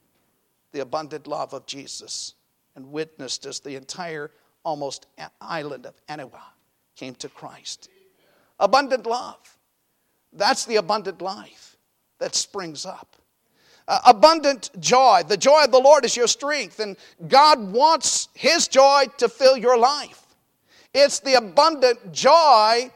the 0.73 0.81
abundant 0.81 1.25
love 1.25 1.53
of 1.53 1.65
Jesus 1.65 2.33
and 2.75 2.91
witnessed 2.91 3.45
as 3.45 3.61
the 3.61 3.75
entire 3.75 4.31
almost 4.63 5.07
island 5.39 5.85
of 5.85 5.95
Aniwa 6.07 6.41
came 6.95 7.15
to 7.15 7.29
Christ. 7.29 7.89
Abundant 8.59 9.05
love. 9.05 9.57
That's 10.33 10.65
the 10.65 10.75
abundant 10.75 11.21
life 11.21 11.77
that 12.19 12.35
springs 12.35 12.85
up 12.85 13.15
uh, 13.87 13.99
abundant 14.05 14.71
joy. 14.79 15.21
The 15.27 15.37
joy 15.37 15.63
of 15.63 15.71
the 15.71 15.79
Lord 15.79 16.05
is 16.05 16.15
your 16.15 16.27
strength, 16.27 16.79
and 16.79 16.97
God 17.27 17.71
wants 17.71 18.29
His 18.33 18.67
joy 18.67 19.05
to 19.17 19.29
fill 19.29 19.57
your 19.57 19.77
life. 19.77 20.23
It's 20.93 21.19
the 21.19 21.35
abundant 21.35 22.11
joy 22.11 22.91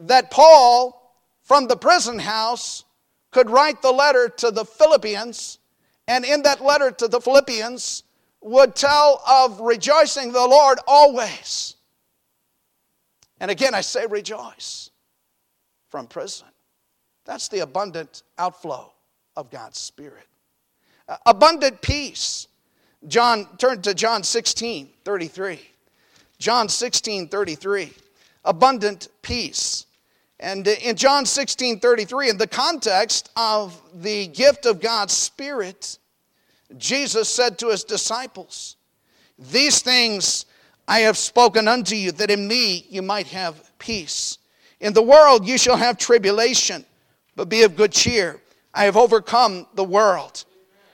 that 0.00 0.30
Paul, 0.30 1.14
from 1.42 1.66
the 1.66 1.76
prison 1.76 2.18
house, 2.18 2.84
could 3.30 3.50
write 3.50 3.82
the 3.82 3.92
letter 3.92 4.28
to 4.28 4.50
the 4.50 4.64
Philippians, 4.64 5.58
and 6.06 6.24
in 6.24 6.42
that 6.42 6.64
letter 6.64 6.90
to 6.90 7.08
the 7.08 7.20
Philippians, 7.20 8.02
would 8.40 8.74
tell 8.74 9.22
of 9.28 9.60
rejoicing 9.60 10.32
the 10.32 10.46
Lord 10.46 10.78
always. 10.86 11.76
And 13.40 13.50
again, 13.50 13.74
I 13.74 13.82
say 13.82 14.06
rejoice 14.06 14.90
from 15.88 16.06
prison. 16.06 16.46
That's 17.24 17.48
the 17.48 17.60
abundant 17.60 18.22
outflow 18.38 18.92
of 19.38 19.50
God's 19.50 19.78
Spirit. 19.78 20.26
Abundant 21.24 21.80
peace. 21.80 22.48
John, 23.06 23.46
turn 23.56 23.80
to 23.82 23.94
John 23.94 24.24
16, 24.24 24.90
33. 25.04 25.60
John 26.38 26.68
16, 26.68 27.28
33. 27.28 27.92
Abundant 28.44 29.08
peace. 29.22 29.86
And 30.40 30.66
in 30.66 30.96
John 30.96 31.24
16, 31.24 31.78
33, 31.78 32.30
in 32.30 32.36
the 32.36 32.48
context 32.48 33.30
of 33.36 33.80
the 33.94 34.26
gift 34.26 34.66
of 34.66 34.80
God's 34.80 35.14
Spirit, 35.14 35.98
Jesus 36.76 37.28
said 37.28 37.58
to 37.58 37.68
his 37.68 37.84
disciples, 37.84 38.76
These 39.38 39.82
things 39.82 40.46
I 40.88 41.00
have 41.00 41.16
spoken 41.16 41.68
unto 41.68 41.94
you, 41.94 42.10
that 42.12 42.30
in 42.30 42.48
me 42.48 42.86
you 42.90 43.02
might 43.02 43.28
have 43.28 43.70
peace. 43.78 44.38
In 44.80 44.92
the 44.92 45.02
world 45.02 45.46
you 45.46 45.58
shall 45.58 45.76
have 45.76 45.96
tribulation, 45.96 46.84
but 47.36 47.48
be 47.48 47.62
of 47.62 47.76
good 47.76 47.92
cheer. 47.92 48.40
I 48.78 48.84
have 48.84 48.96
overcome 48.96 49.66
the 49.74 49.82
world. 49.82 50.44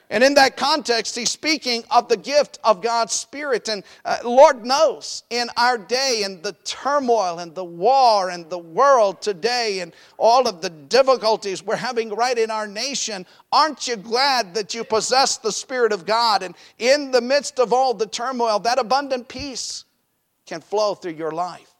And 0.09 0.23
in 0.23 0.33
that 0.35 0.57
context, 0.57 1.15
he's 1.15 1.29
speaking 1.29 1.83
of 1.91 2.09
the 2.09 2.17
gift 2.17 2.57
of 2.63 2.81
God's 2.81 3.13
Spirit. 3.13 3.69
And 3.69 3.83
uh, 4.03 4.17
Lord 4.23 4.65
knows 4.65 5.21
in 5.29 5.49
our 5.55 5.77
day 5.77 6.23
and 6.25 6.41
the 6.41 6.53
turmoil 6.63 7.37
and 7.37 7.53
the 7.53 7.63
war 7.63 8.31
and 8.31 8.49
the 8.49 8.57
world 8.57 9.21
today 9.21 9.81
and 9.81 9.93
all 10.17 10.47
of 10.47 10.63
the 10.63 10.71
difficulties 10.71 11.61
we're 11.61 11.75
having 11.75 12.09
right 12.09 12.39
in 12.39 12.49
our 12.49 12.65
nation, 12.67 13.23
aren't 13.51 13.87
you 13.87 13.97
glad 13.97 14.55
that 14.55 14.73
you 14.73 14.83
possess 14.83 15.37
the 15.37 15.51
Spirit 15.51 15.91
of 15.91 16.07
God? 16.07 16.41
And 16.41 16.55
in 16.79 17.11
the 17.11 17.21
midst 17.21 17.59
of 17.59 17.71
all 17.71 17.93
the 17.93 18.07
turmoil, 18.07 18.57
that 18.61 18.79
abundant 18.79 19.27
peace 19.27 19.85
can 20.47 20.59
flow 20.59 20.95
through 20.95 21.13
your 21.13 21.31
life. 21.31 21.74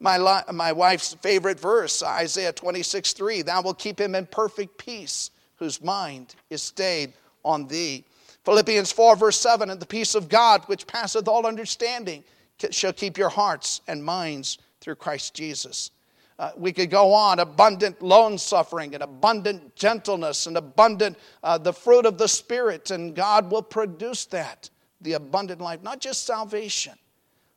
My, 0.00 0.42
my 0.52 0.72
wife's 0.72 1.12
favorite 1.14 1.60
verse, 1.60 2.02
Isaiah 2.02 2.52
26 2.52 3.12
3, 3.12 3.42
thou 3.42 3.60
will 3.60 3.74
keep 3.74 4.00
him 4.00 4.14
in 4.14 4.26
perfect 4.26 4.78
peace, 4.78 5.30
whose 5.56 5.82
mind 5.82 6.34
is 6.48 6.62
stayed 6.62 7.12
on 7.44 7.66
thee. 7.66 8.04
Philippians 8.44 8.90
4, 8.92 9.16
verse 9.16 9.38
7 9.38 9.68
And 9.68 9.78
the 9.78 9.86
peace 9.86 10.14
of 10.14 10.30
God, 10.30 10.62
which 10.66 10.86
passeth 10.86 11.28
all 11.28 11.46
understanding, 11.46 12.24
shall 12.70 12.94
keep 12.94 13.18
your 13.18 13.28
hearts 13.28 13.82
and 13.88 14.02
minds 14.02 14.58
through 14.80 14.94
Christ 14.94 15.34
Jesus. 15.34 15.90
Uh, 16.38 16.52
we 16.56 16.72
could 16.72 16.88
go 16.88 17.12
on 17.12 17.38
abundant 17.38 18.00
long 18.00 18.38
suffering 18.38 18.94
and 18.94 19.02
abundant 19.02 19.76
gentleness 19.76 20.46
and 20.46 20.56
abundant 20.56 21.18
uh, 21.42 21.58
the 21.58 21.72
fruit 21.72 22.06
of 22.06 22.16
the 22.16 22.26
Spirit, 22.26 22.90
and 22.90 23.14
God 23.14 23.50
will 23.50 23.62
produce 23.62 24.24
that 24.26 24.70
the 25.02 25.12
abundant 25.12 25.60
life, 25.60 25.82
not 25.82 26.00
just 26.00 26.24
salvation, 26.24 26.94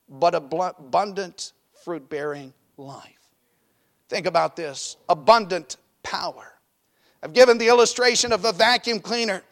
but 0.09 0.35
abundant 0.35 1.53
fruit 1.83 2.09
bearing 2.09 2.53
life. 2.77 3.19
Think 4.09 4.25
about 4.25 4.55
this 4.55 4.97
abundant 5.09 5.77
power. 6.01 6.53
I've 7.21 7.33
given 7.33 7.57
the 7.57 7.67
illustration 7.67 8.31
of 8.31 8.45
a 8.45 8.53
vacuum 8.53 8.99
cleaner. 8.99 9.43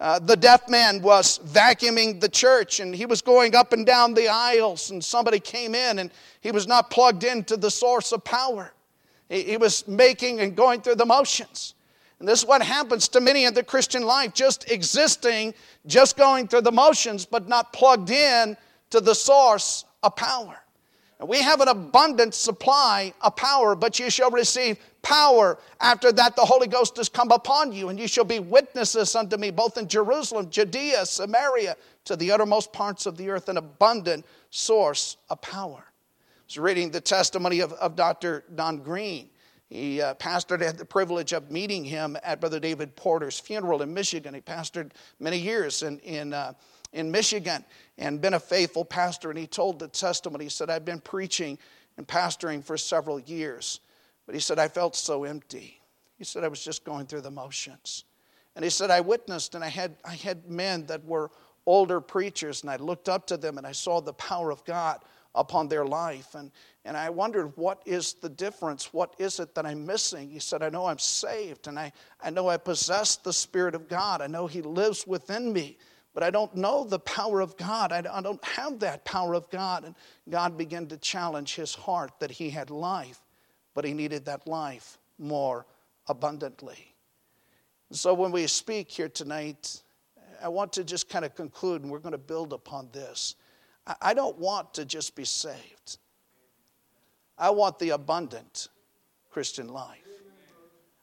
Uh, 0.00 0.18
the 0.18 0.36
deaf 0.36 0.68
man 0.68 1.02
was 1.02 1.38
vacuuming 1.40 2.20
the 2.20 2.28
church 2.28 2.80
and 2.80 2.94
he 2.94 3.06
was 3.06 3.20
going 3.20 3.54
up 3.54 3.72
and 3.72 3.84
down 3.84 4.14
the 4.14 4.28
aisles, 4.28 4.90
and 4.90 5.02
somebody 5.02 5.40
came 5.40 5.74
in 5.74 5.98
and 5.98 6.10
he 6.40 6.50
was 6.50 6.66
not 6.66 6.90
plugged 6.90 7.24
into 7.24 7.56
the 7.56 7.70
source 7.70 8.12
of 8.12 8.22
power. 8.22 8.72
He 9.28 9.56
was 9.56 9.86
making 9.86 10.40
and 10.40 10.56
going 10.56 10.80
through 10.80 10.94
the 10.94 11.06
motions. 11.06 11.74
And 12.18 12.26
this 12.26 12.40
is 12.40 12.46
what 12.46 12.62
happens 12.62 13.08
to 13.08 13.20
many 13.20 13.44
in 13.44 13.54
the 13.54 13.62
Christian 13.62 14.02
life 14.02 14.34
just 14.34 14.70
existing, 14.70 15.54
just 15.86 16.16
going 16.16 16.48
through 16.48 16.62
the 16.62 16.72
motions, 16.72 17.26
but 17.26 17.46
not 17.46 17.72
plugged 17.72 18.10
in 18.10 18.56
to 18.90 19.00
the 19.00 19.14
source 19.14 19.84
of 20.02 20.16
power. 20.16 20.58
And 21.20 21.28
we 21.28 21.40
have 21.42 21.60
an 21.60 21.68
abundant 21.68 22.34
supply 22.34 23.12
of 23.22 23.34
power, 23.34 23.74
but 23.74 23.98
you 23.98 24.08
shall 24.08 24.30
receive 24.30 24.78
power. 25.02 25.58
After 25.80 26.12
that, 26.12 26.36
the 26.36 26.44
Holy 26.44 26.68
Ghost 26.68 26.96
has 26.96 27.08
come 27.08 27.32
upon 27.32 27.72
you, 27.72 27.88
and 27.88 27.98
you 27.98 28.06
shall 28.06 28.24
be 28.24 28.38
witnesses 28.38 29.16
unto 29.16 29.36
me, 29.36 29.50
both 29.50 29.78
in 29.78 29.88
Jerusalem, 29.88 30.48
Judea, 30.48 31.04
Samaria, 31.06 31.76
to 32.04 32.14
the 32.14 32.30
uttermost 32.30 32.72
parts 32.72 33.06
of 33.06 33.16
the 33.16 33.30
earth, 33.30 33.48
an 33.48 33.56
abundant 33.56 34.24
source 34.50 35.16
of 35.28 35.40
power. 35.40 35.84
I 35.86 36.42
was 36.46 36.58
reading 36.58 36.90
the 36.90 37.00
testimony 37.00 37.60
of, 37.60 37.72
of 37.74 37.96
Dr. 37.96 38.44
Don 38.54 38.78
Green. 38.78 39.28
He 39.68 40.00
uh, 40.00 40.14
pastored, 40.14 40.62
had 40.62 40.78
the 40.78 40.84
privilege 40.84 41.32
of 41.32 41.50
meeting 41.50 41.84
him 41.84 42.16
at 42.22 42.40
Brother 42.40 42.58
David 42.58 42.96
Porter's 42.96 43.38
funeral 43.38 43.82
in 43.82 43.92
Michigan. 43.92 44.32
He 44.32 44.40
pastored 44.40 44.92
many 45.20 45.36
years 45.36 45.82
in, 45.82 45.98
in, 45.98 46.32
uh, 46.32 46.54
in 46.92 47.10
Michigan 47.10 47.64
and 47.96 48.20
been 48.20 48.34
a 48.34 48.40
faithful 48.40 48.84
pastor. 48.84 49.30
And 49.30 49.38
he 49.38 49.46
told 49.46 49.78
the 49.78 49.88
testimony. 49.88 50.44
He 50.44 50.50
said, 50.50 50.70
I've 50.70 50.84
been 50.84 51.00
preaching 51.00 51.58
and 51.96 52.06
pastoring 52.06 52.64
for 52.64 52.76
several 52.76 53.18
years. 53.20 53.80
But 54.26 54.34
he 54.34 54.40
said, 54.40 54.58
I 54.58 54.68
felt 54.68 54.94
so 54.94 55.24
empty. 55.24 55.80
He 56.16 56.24
said, 56.24 56.44
I 56.44 56.48
was 56.48 56.62
just 56.62 56.84
going 56.84 57.06
through 57.06 57.22
the 57.22 57.30
motions. 57.30 58.04
And 58.56 58.64
he 58.64 58.70
said, 58.70 58.90
I 58.90 59.00
witnessed 59.00 59.54
and 59.54 59.62
I 59.62 59.68
had, 59.68 59.96
I 60.04 60.14
had 60.14 60.48
men 60.50 60.86
that 60.86 61.04
were 61.04 61.30
older 61.66 62.00
preachers, 62.00 62.62
and 62.62 62.70
I 62.70 62.76
looked 62.76 63.08
up 63.08 63.26
to 63.26 63.36
them 63.36 63.58
and 63.58 63.66
I 63.66 63.72
saw 63.72 64.00
the 64.00 64.14
power 64.14 64.50
of 64.50 64.64
God 64.64 65.00
upon 65.34 65.68
their 65.68 65.84
life. 65.84 66.34
And, 66.34 66.50
and 66.84 66.96
I 66.96 67.10
wondered, 67.10 67.52
what 67.56 67.82
is 67.84 68.14
the 68.14 68.30
difference? 68.30 68.92
What 68.92 69.14
is 69.18 69.38
it 69.38 69.54
that 69.54 69.66
I'm 69.66 69.84
missing? 69.84 70.30
He 70.30 70.38
said, 70.38 70.62
I 70.62 70.70
know 70.70 70.86
I'm 70.86 70.98
saved, 70.98 71.68
and 71.68 71.78
I, 71.78 71.92
I 72.22 72.30
know 72.30 72.48
I 72.48 72.56
possess 72.56 73.16
the 73.16 73.32
Spirit 73.32 73.74
of 73.74 73.88
God. 73.88 74.22
I 74.22 74.26
know 74.26 74.46
He 74.46 74.62
lives 74.62 75.06
within 75.06 75.52
me, 75.52 75.76
but 76.18 76.26
I 76.26 76.30
don't 76.30 76.52
know 76.56 76.82
the 76.82 76.98
power 76.98 77.40
of 77.40 77.56
God. 77.56 77.92
I, 77.92 78.20
don't 78.20 78.44
have 78.44 78.80
that 78.80 79.04
power 79.04 79.34
of 79.34 79.48
God. 79.50 79.84
And 79.84 79.94
God 80.28 80.58
began 80.58 80.88
to 80.88 80.96
challenge 80.96 81.54
his 81.54 81.76
heart 81.76 82.10
that 82.18 82.32
he 82.32 82.50
had 82.50 82.70
life 82.70 83.20
but 83.78 83.84
he 83.84 83.94
needed 83.94 84.24
that 84.24 84.44
life 84.44 84.98
more 85.20 85.64
abundantly. 86.08 86.92
So 87.92 88.12
when 88.12 88.32
we 88.32 88.48
speak 88.48 88.90
here 88.90 89.08
tonight, 89.08 89.84
I 90.42 90.48
want 90.48 90.72
to 90.72 90.82
just 90.82 91.08
kind 91.08 91.24
of 91.24 91.36
conclude, 91.36 91.82
and 91.82 91.90
we're 91.92 92.00
going 92.00 92.10
to 92.10 92.18
build 92.18 92.52
upon 92.52 92.88
this. 92.92 93.36
I 94.02 94.14
don't 94.14 94.36
want 94.36 94.74
to 94.74 94.84
just 94.84 95.14
be 95.14 95.24
saved, 95.24 95.98
I 97.38 97.50
want 97.50 97.78
the 97.78 97.90
abundant 97.90 98.66
Christian 99.30 99.68
life. 99.68 100.02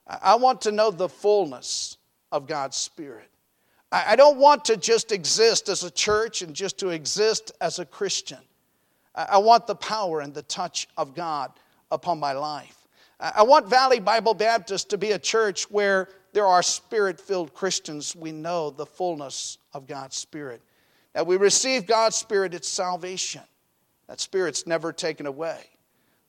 I 0.06 0.36
want 0.36 0.60
to 0.64 0.74
know 0.74 0.92
the 0.92 1.08
fullness 1.08 1.96
of 2.34 2.46
God's 2.46 2.76
Spirit. 2.76 3.30
I 4.04 4.18
don't 4.18 4.38
want 4.38 4.66
to 4.66 4.76
just 4.76 5.14
exist 5.14 5.70
as 5.70 5.84
a 5.84 5.92
church 5.92 6.42
and 6.42 6.54
just 6.54 6.78
to 6.80 6.90
exist 6.90 7.54
as 7.62 7.80
a 7.80 7.86
Christian. 7.86 8.40
I 9.16 9.38
want 9.38 9.68
the 9.68 9.76
power 9.76 10.20
and 10.20 10.34
the 10.34 10.42
touch 10.42 10.90
of 10.98 11.16
God 11.16 11.54
upon 11.92 12.20
my 12.20 12.34
life. 12.34 12.88
I 13.22 13.44
want 13.44 13.70
Valley 13.70 14.02
Bible 14.02 14.34
Baptist 14.34 14.90
to 14.90 14.98
be 14.98 15.12
a 15.12 15.20
church 15.20 15.72
where 15.72 16.10
there 16.34 16.46
are 16.46 16.62
spirit 16.62 17.22
filled 17.22 17.54
Christians. 17.54 18.14
We 18.14 18.34
know 18.34 18.70
the 18.70 18.86
fullness 18.86 19.60
of 19.74 19.88
God's 19.88 20.18
Spirit. 20.18 20.62
Now, 21.14 21.24
we 21.24 21.38
receive 21.38 21.88
God's 21.88 22.18
Spirit, 22.18 22.54
it's 22.54 22.68
salvation. 22.68 23.44
That 24.08 24.20
Spirit's 24.20 24.68
never 24.68 24.92
taken 24.92 25.26
away. 25.26 25.62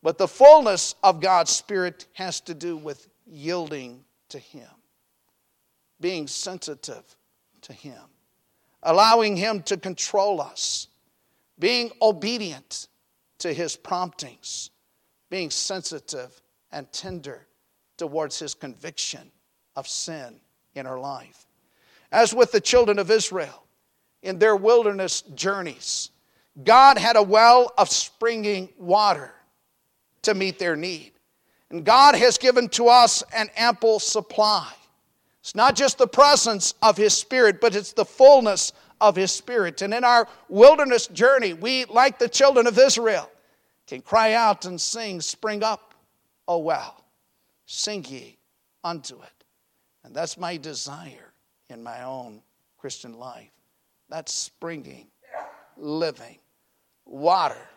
But 0.05 0.19
the 0.19 0.29
fullness 0.29 0.95
of 1.03 1.21
God's 1.21 1.51
Spirit 1.51 2.07
has 2.13 2.41
to 2.43 2.55
do 2.55 2.77
with 2.77 3.09
yielding 3.27 4.05
to 4.29 4.39
Him, 4.39 4.69
being 6.01 6.29
sensitive 6.29 7.16
to 7.67 7.73
Him, 7.73 8.03
allowing 8.83 9.37
Him 9.37 9.63
to 9.65 9.77
control 9.77 10.41
us, 10.41 10.89
being 11.59 11.91
obedient 12.03 12.89
to 13.39 13.53
His 13.53 13.77
promptings 13.77 14.71
being 15.31 15.51
sensitive 15.51 16.41
and 16.73 16.91
tender 16.93 17.47
towards 17.97 18.39
his 18.39 18.55
conviction 18.55 19.31
of 19.75 19.89
sin 19.89 20.41
in 20.75 20.87
our 20.87 20.99
life. 20.99 21.47
As 22.13 22.35
with 22.35 22.53
the 22.53 22.61
children 22.61 22.99
of 22.99 23.11
Israel 23.11 23.65
in 24.23 24.39
their 24.39 24.57
wilderness 24.57 25.23
journeys, 25.35 26.11
God 26.63 26.99
had 26.99 27.17
a 27.17 27.23
well 27.23 27.73
of 27.77 27.89
springing 27.89 28.69
water 28.79 29.33
to 30.23 30.35
meet 30.35 30.59
their 30.59 30.77
need. 30.77 31.13
And 31.71 31.85
God 31.85 32.15
has 32.15 32.39
given 32.39 32.69
to 32.71 32.89
us 32.89 33.23
an 33.35 33.49
ample 33.57 33.99
supply. 33.99 34.73
It's 35.47 35.55
not 35.55 35.77
just 35.77 35.99
the 35.99 36.09
presence 36.09 36.75
of 36.83 36.97
His 36.97 37.17
Spirit, 37.17 37.61
but 37.61 37.77
it's 37.77 37.93
the 37.93 38.05
fullness 38.05 38.73
of 39.01 39.15
His 39.15 39.31
Spirit. 39.31 39.81
And 39.81 39.95
in 39.95 40.03
our 40.03 40.27
wilderness 40.49 41.07
journey, 41.07 41.53
we, 41.53 41.85
like 41.85 42.19
the 42.19 42.29
children 42.29 42.67
of 42.67 42.77
Israel, 42.77 43.31
can 43.87 44.01
cry 44.01 44.33
out 44.33 44.65
and 44.65 44.81
sing, 44.81 45.21
Spring 45.21 45.63
up, 45.63 45.95
O 46.49 46.59
well, 46.59 47.05
sing 47.65 48.05
ye 48.09 48.37
unto 48.83 49.23
it. 49.23 49.45
And 50.03 50.13
that's 50.13 50.37
my 50.37 50.57
desire 50.57 51.33
in 51.71 51.81
my 51.81 52.03
own 52.03 52.43
Christian 52.77 53.17
life. 53.17 53.53
That's 54.09 54.35
springing, 54.35 55.07
living 55.77 56.39
water 57.05 57.69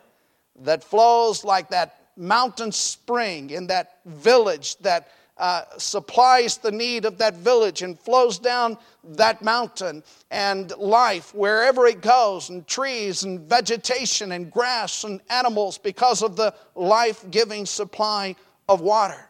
that 0.62 0.84
flows 0.84 1.44
like 1.44 1.70
that 1.70 2.08
mountain 2.18 2.72
spring 2.72 3.52
in 3.52 3.68
that 3.68 4.00
village 4.06 4.76
that 4.78 5.10
uh, 5.40 5.64
supplies 5.78 6.58
the 6.58 6.72
need 6.72 7.06
of 7.06 7.18
that 7.18 7.34
village 7.36 7.82
and 7.82 7.98
flows 7.98 8.38
down 8.38 8.78
that 9.06 9.42
mountain 9.42 10.04
and 10.32 10.76
life 10.78 11.34
wherever 11.34 11.88
it 11.88 12.02
goes, 12.02 12.50
and 12.50 12.68
trees 12.68 13.24
and 13.24 13.40
vegetation 13.40 14.34
and 14.34 14.52
grass 14.52 15.06
and 15.06 15.22
animals 15.30 15.78
because 15.78 16.22
of 16.22 16.36
the 16.36 16.54
life 16.76 17.24
giving 17.32 17.66
supply 17.66 18.36
of 18.68 18.82
water. 18.82 19.30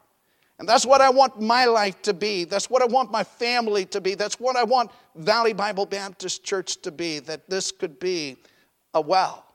And 0.57 0.67
that's 0.67 0.86
what 0.86 0.99
I 0.99 1.11
want 1.11 1.39
my 1.39 1.65
life 1.65 2.01
to 2.01 2.13
be. 2.13 2.43
That's 2.43 2.69
what 2.69 2.81
I 2.81 2.86
want 2.86 3.11
my 3.11 3.23
family 3.23 3.86
to 3.86 4.01
be. 4.01 4.15
That's 4.15 4.39
what 4.39 4.55
I 4.57 4.63
want 4.63 4.91
Valley 5.15 5.53
Bible 5.53 5.86
Baptist 5.86 6.43
Church 6.43 6.81
to 6.81 6.91
be 6.91 7.19
that 7.19 7.47
this 7.49 7.71
could 7.71 7.99
be 7.99 8.38
a 8.95 8.99
well 8.99 9.45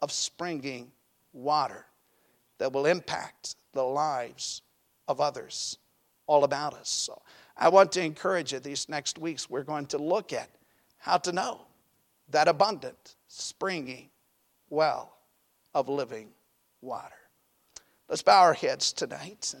of 0.00 0.10
springing 0.10 0.90
water 1.34 1.84
that 2.56 2.72
will 2.72 2.86
impact 2.86 3.56
the 3.74 3.82
lives 3.82 4.62
of 5.06 5.20
others 5.20 5.76
all 6.28 6.44
about 6.44 6.74
us. 6.74 6.88
So 6.88 7.20
I 7.56 7.68
want 7.70 7.90
to 7.92 8.02
encourage 8.04 8.52
you 8.52 8.60
these 8.60 8.88
next 8.88 9.18
weeks, 9.18 9.50
we're 9.50 9.64
going 9.64 9.86
to 9.86 9.98
look 9.98 10.32
at 10.32 10.48
how 10.98 11.16
to 11.18 11.32
know 11.32 11.62
that 12.30 12.46
abundant, 12.46 13.16
springy 13.26 14.12
well 14.70 15.16
of 15.74 15.88
living 15.88 16.28
water. 16.80 17.14
Let's 18.08 18.22
bow 18.22 18.42
our 18.42 18.54
heads 18.54 18.92
tonight. 18.92 19.54